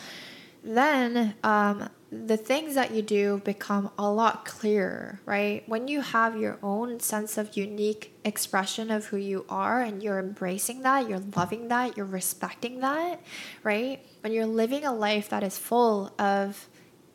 then 0.62 1.35
um, 1.42 1.88
the 2.11 2.37
things 2.37 2.75
that 2.75 2.92
you 2.92 3.03
do 3.03 3.40
become 3.44 3.90
a 3.98 4.11
lot 4.11 4.44
clearer, 4.44 5.20
right? 5.25 5.66
When 5.66 5.88
you 5.88 6.03
have 6.03 6.37
your 6.37 6.59
own 6.62 7.01
sense 7.01 7.38
of 7.38 7.57
unique 7.57 8.14
expression 8.25 8.90
of 8.90 9.07
who 9.07 9.16
you 9.16 9.44
are 9.48 9.81
and 9.81 10.03
you're 10.03 10.18
embracing 10.18 10.83
that, 10.83 11.09
you're 11.09 11.22
loving 11.35 11.68
that, 11.68 11.96
you're 11.96 12.07
respecting 12.07 12.81
that, 12.81 13.20
right? 13.62 14.05
When 14.20 14.33
you're 14.33 14.46
living 14.46 14.85
a 14.85 14.92
life 14.92 15.31
that 15.31 15.42
is 15.42 15.59
full 15.59 16.12
of 16.18 16.68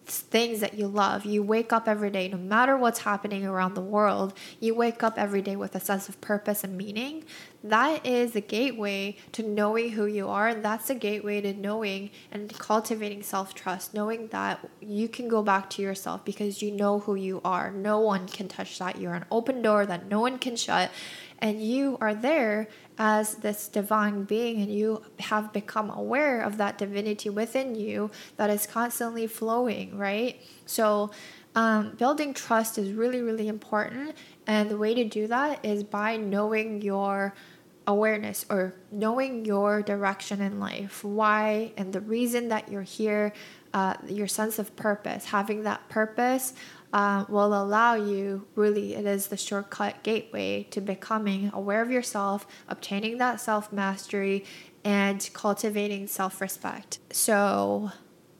things 0.07 0.61
that 0.61 0.73
you 0.73 0.87
love. 0.87 1.25
You 1.25 1.43
wake 1.43 1.73
up 1.73 1.87
every 1.87 2.09
day, 2.09 2.29
no 2.29 2.37
matter 2.37 2.77
what's 2.77 2.99
happening 2.99 3.45
around 3.45 3.73
the 3.73 3.81
world, 3.81 4.33
you 4.59 4.73
wake 4.73 5.03
up 5.03 5.17
every 5.17 5.41
day 5.41 5.55
with 5.55 5.75
a 5.75 5.79
sense 5.79 6.07
of 6.07 6.19
purpose 6.21 6.63
and 6.63 6.77
meaning. 6.77 7.25
That 7.69 8.05
is 8.05 8.31
the 8.31 8.41
gateway 8.41 9.17
to 9.33 9.43
knowing 9.43 9.91
who 9.91 10.05
you 10.05 10.27
are. 10.29 10.47
And 10.47 10.63
that's 10.63 10.87
the 10.87 10.95
gateway 10.95 11.41
to 11.41 11.53
knowing 11.53 12.11
and 12.31 12.51
cultivating 12.57 13.23
self 13.23 13.53
trust, 13.53 13.93
knowing 13.93 14.27
that 14.27 14.67
you 14.81 15.07
can 15.07 15.27
go 15.27 15.41
back 15.43 15.69
to 15.71 15.81
yourself 15.81 16.23
because 16.25 16.61
you 16.61 16.71
know 16.71 16.99
who 16.99 17.15
you 17.15 17.41
are. 17.43 17.71
No 17.71 17.99
one 17.99 18.27
can 18.27 18.47
touch 18.47 18.79
that. 18.79 18.99
You're 18.99 19.15
an 19.15 19.25
open 19.31 19.61
door 19.61 19.85
that 19.85 20.07
no 20.07 20.19
one 20.19 20.39
can 20.39 20.55
shut 20.55 20.91
and 21.39 21.61
you 21.61 21.97
are 22.01 22.13
there 22.13 22.67
as 22.97 23.35
this 23.35 23.67
divine 23.67 24.23
being 24.23 24.61
and 24.61 24.71
you 24.71 25.03
have 25.19 25.53
become 25.53 25.89
aware 25.91 26.41
of 26.41 26.57
that 26.57 26.77
divinity 26.77 27.29
within 27.29 27.75
you 27.75 28.09
that 28.37 28.49
is 28.49 28.65
constantly 28.65 29.27
flowing 29.27 29.97
right 29.97 30.41
so 30.65 31.11
um, 31.55 31.95
building 31.97 32.33
trust 32.33 32.77
is 32.77 32.91
really 32.91 33.21
really 33.21 33.47
important 33.47 34.15
and 34.47 34.69
the 34.69 34.77
way 34.77 34.93
to 34.93 35.03
do 35.03 35.27
that 35.27 35.63
is 35.63 35.83
by 35.83 36.17
knowing 36.17 36.81
your 36.81 37.33
awareness 37.87 38.45
or 38.49 38.75
knowing 38.91 39.45
your 39.45 39.81
direction 39.81 40.41
in 40.41 40.59
life 40.59 41.03
why 41.03 41.71
and 41.77 41.93
the 41.93 42.01
reason 42.01 42.49
that 42.49 42.69
you're 42.69 42.81
here 42.81 43.33
uh, 43.73 43.95
your 44.07 44.27
sense 44.27 44.59
of 44.59 44.75
purpose. 44.75 45.25
Having 45.25 45.63
that 45.63 45.87
purpose 45.89 46.53
uh, 46.93 47.25
will 47.29 47.53
allow 47.61 47.95
you 47.95 48.45
really 48.55 48.95
it 48.95 49.05
is 49.05 49.27
the 49.27 49.37
shortcut 49.37 50.03
gateway 50.03 50.63
to 50.71 50.81
becoming 50.81 51.51
aware 51.53 51.81
of 51.81 51.91
yourself 51.91 52.47
obtaining 52.67 53.17
that 53.17 53.39
self-mastery 53.39 54.45
and 54.83 55.29
cultivating 55.33 56.07
self-respect. 56.07 56.99
So 57.11 57.91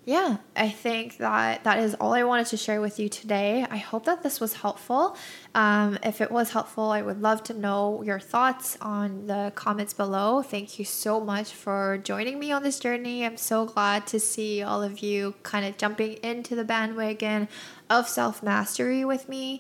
yeah, 0.08 0.38
I 0.56 0.70
think 0.70 1.18
that 1.18 1.66
that 1.66 1.80
is 1.80 1.94
all 1.96 2.14
I 2.14 2.24
wanted 2.24 2.48
to 2.48 2.58
share 2.58 2.80
with 2.80 2.98
you 2.98 3.10
today. 3.10 3.68
I 3.70 3.76
hope 3.76 4.06
that 4.06 4.24
this 4.24 4.40
was 4.40 4.54
helpful. 4.54 5.18
Um, 5.54 6.00
if 6.02 6.22
it 6.22 6.32
was 6.32 6.52
helpful, 6.52 6.92
I 6.92 7.02
would 7.02 7.22
love 7.22 7.44
to 7.44 7.54
know 7.54 8.02
your 8.04 8.18
thoughts 8.18 8.78
on 8.80 9.28
the 9.28 9.52
comments 9.56 9.94
below. 9.94 10.42
Thank 10.42 10.80
you 10.80 10.86
so 10.86 11.20
much 11.20 11.52
for 11.52 12.00
joining 12.06 12.40
me 12.40 12.54
on 12.54 12.64
this 12.64 12.80
journey. 12.80 13.26
I'm 13.26 13.36
so 13.36 13.66
glad 13.66 14.08
to 14.08 14.18
see 14.18 14.64
all 14.64 14.82
of 14.82 15.00
you 15.00 15.36
kind 15.44 15.66
of 15.66 15.78
jumping 15.78 16.14
into 16.24 16.56
the 16.56 16.64
bandwagon 16.64 17.50
of 17.90 18.08
self 18.08 18.42
mastery 18.42 19.04
with 19.04 19.28
me. 19.28 19.60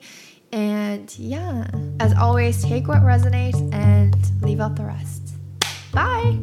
And 0.53 1.13
yeah, 1.19 1.67
as 1.99 2.13
always, 2.13 2.63
take 2.63 2.87
what 2.87 2.99
resonates 2.99 3.61
and 3.73 4.15
leave 4.41 4.61
out 4.61 4.77
the 4.77 4.85
rest. 4.85 5.33
Bye. 5.91 6.39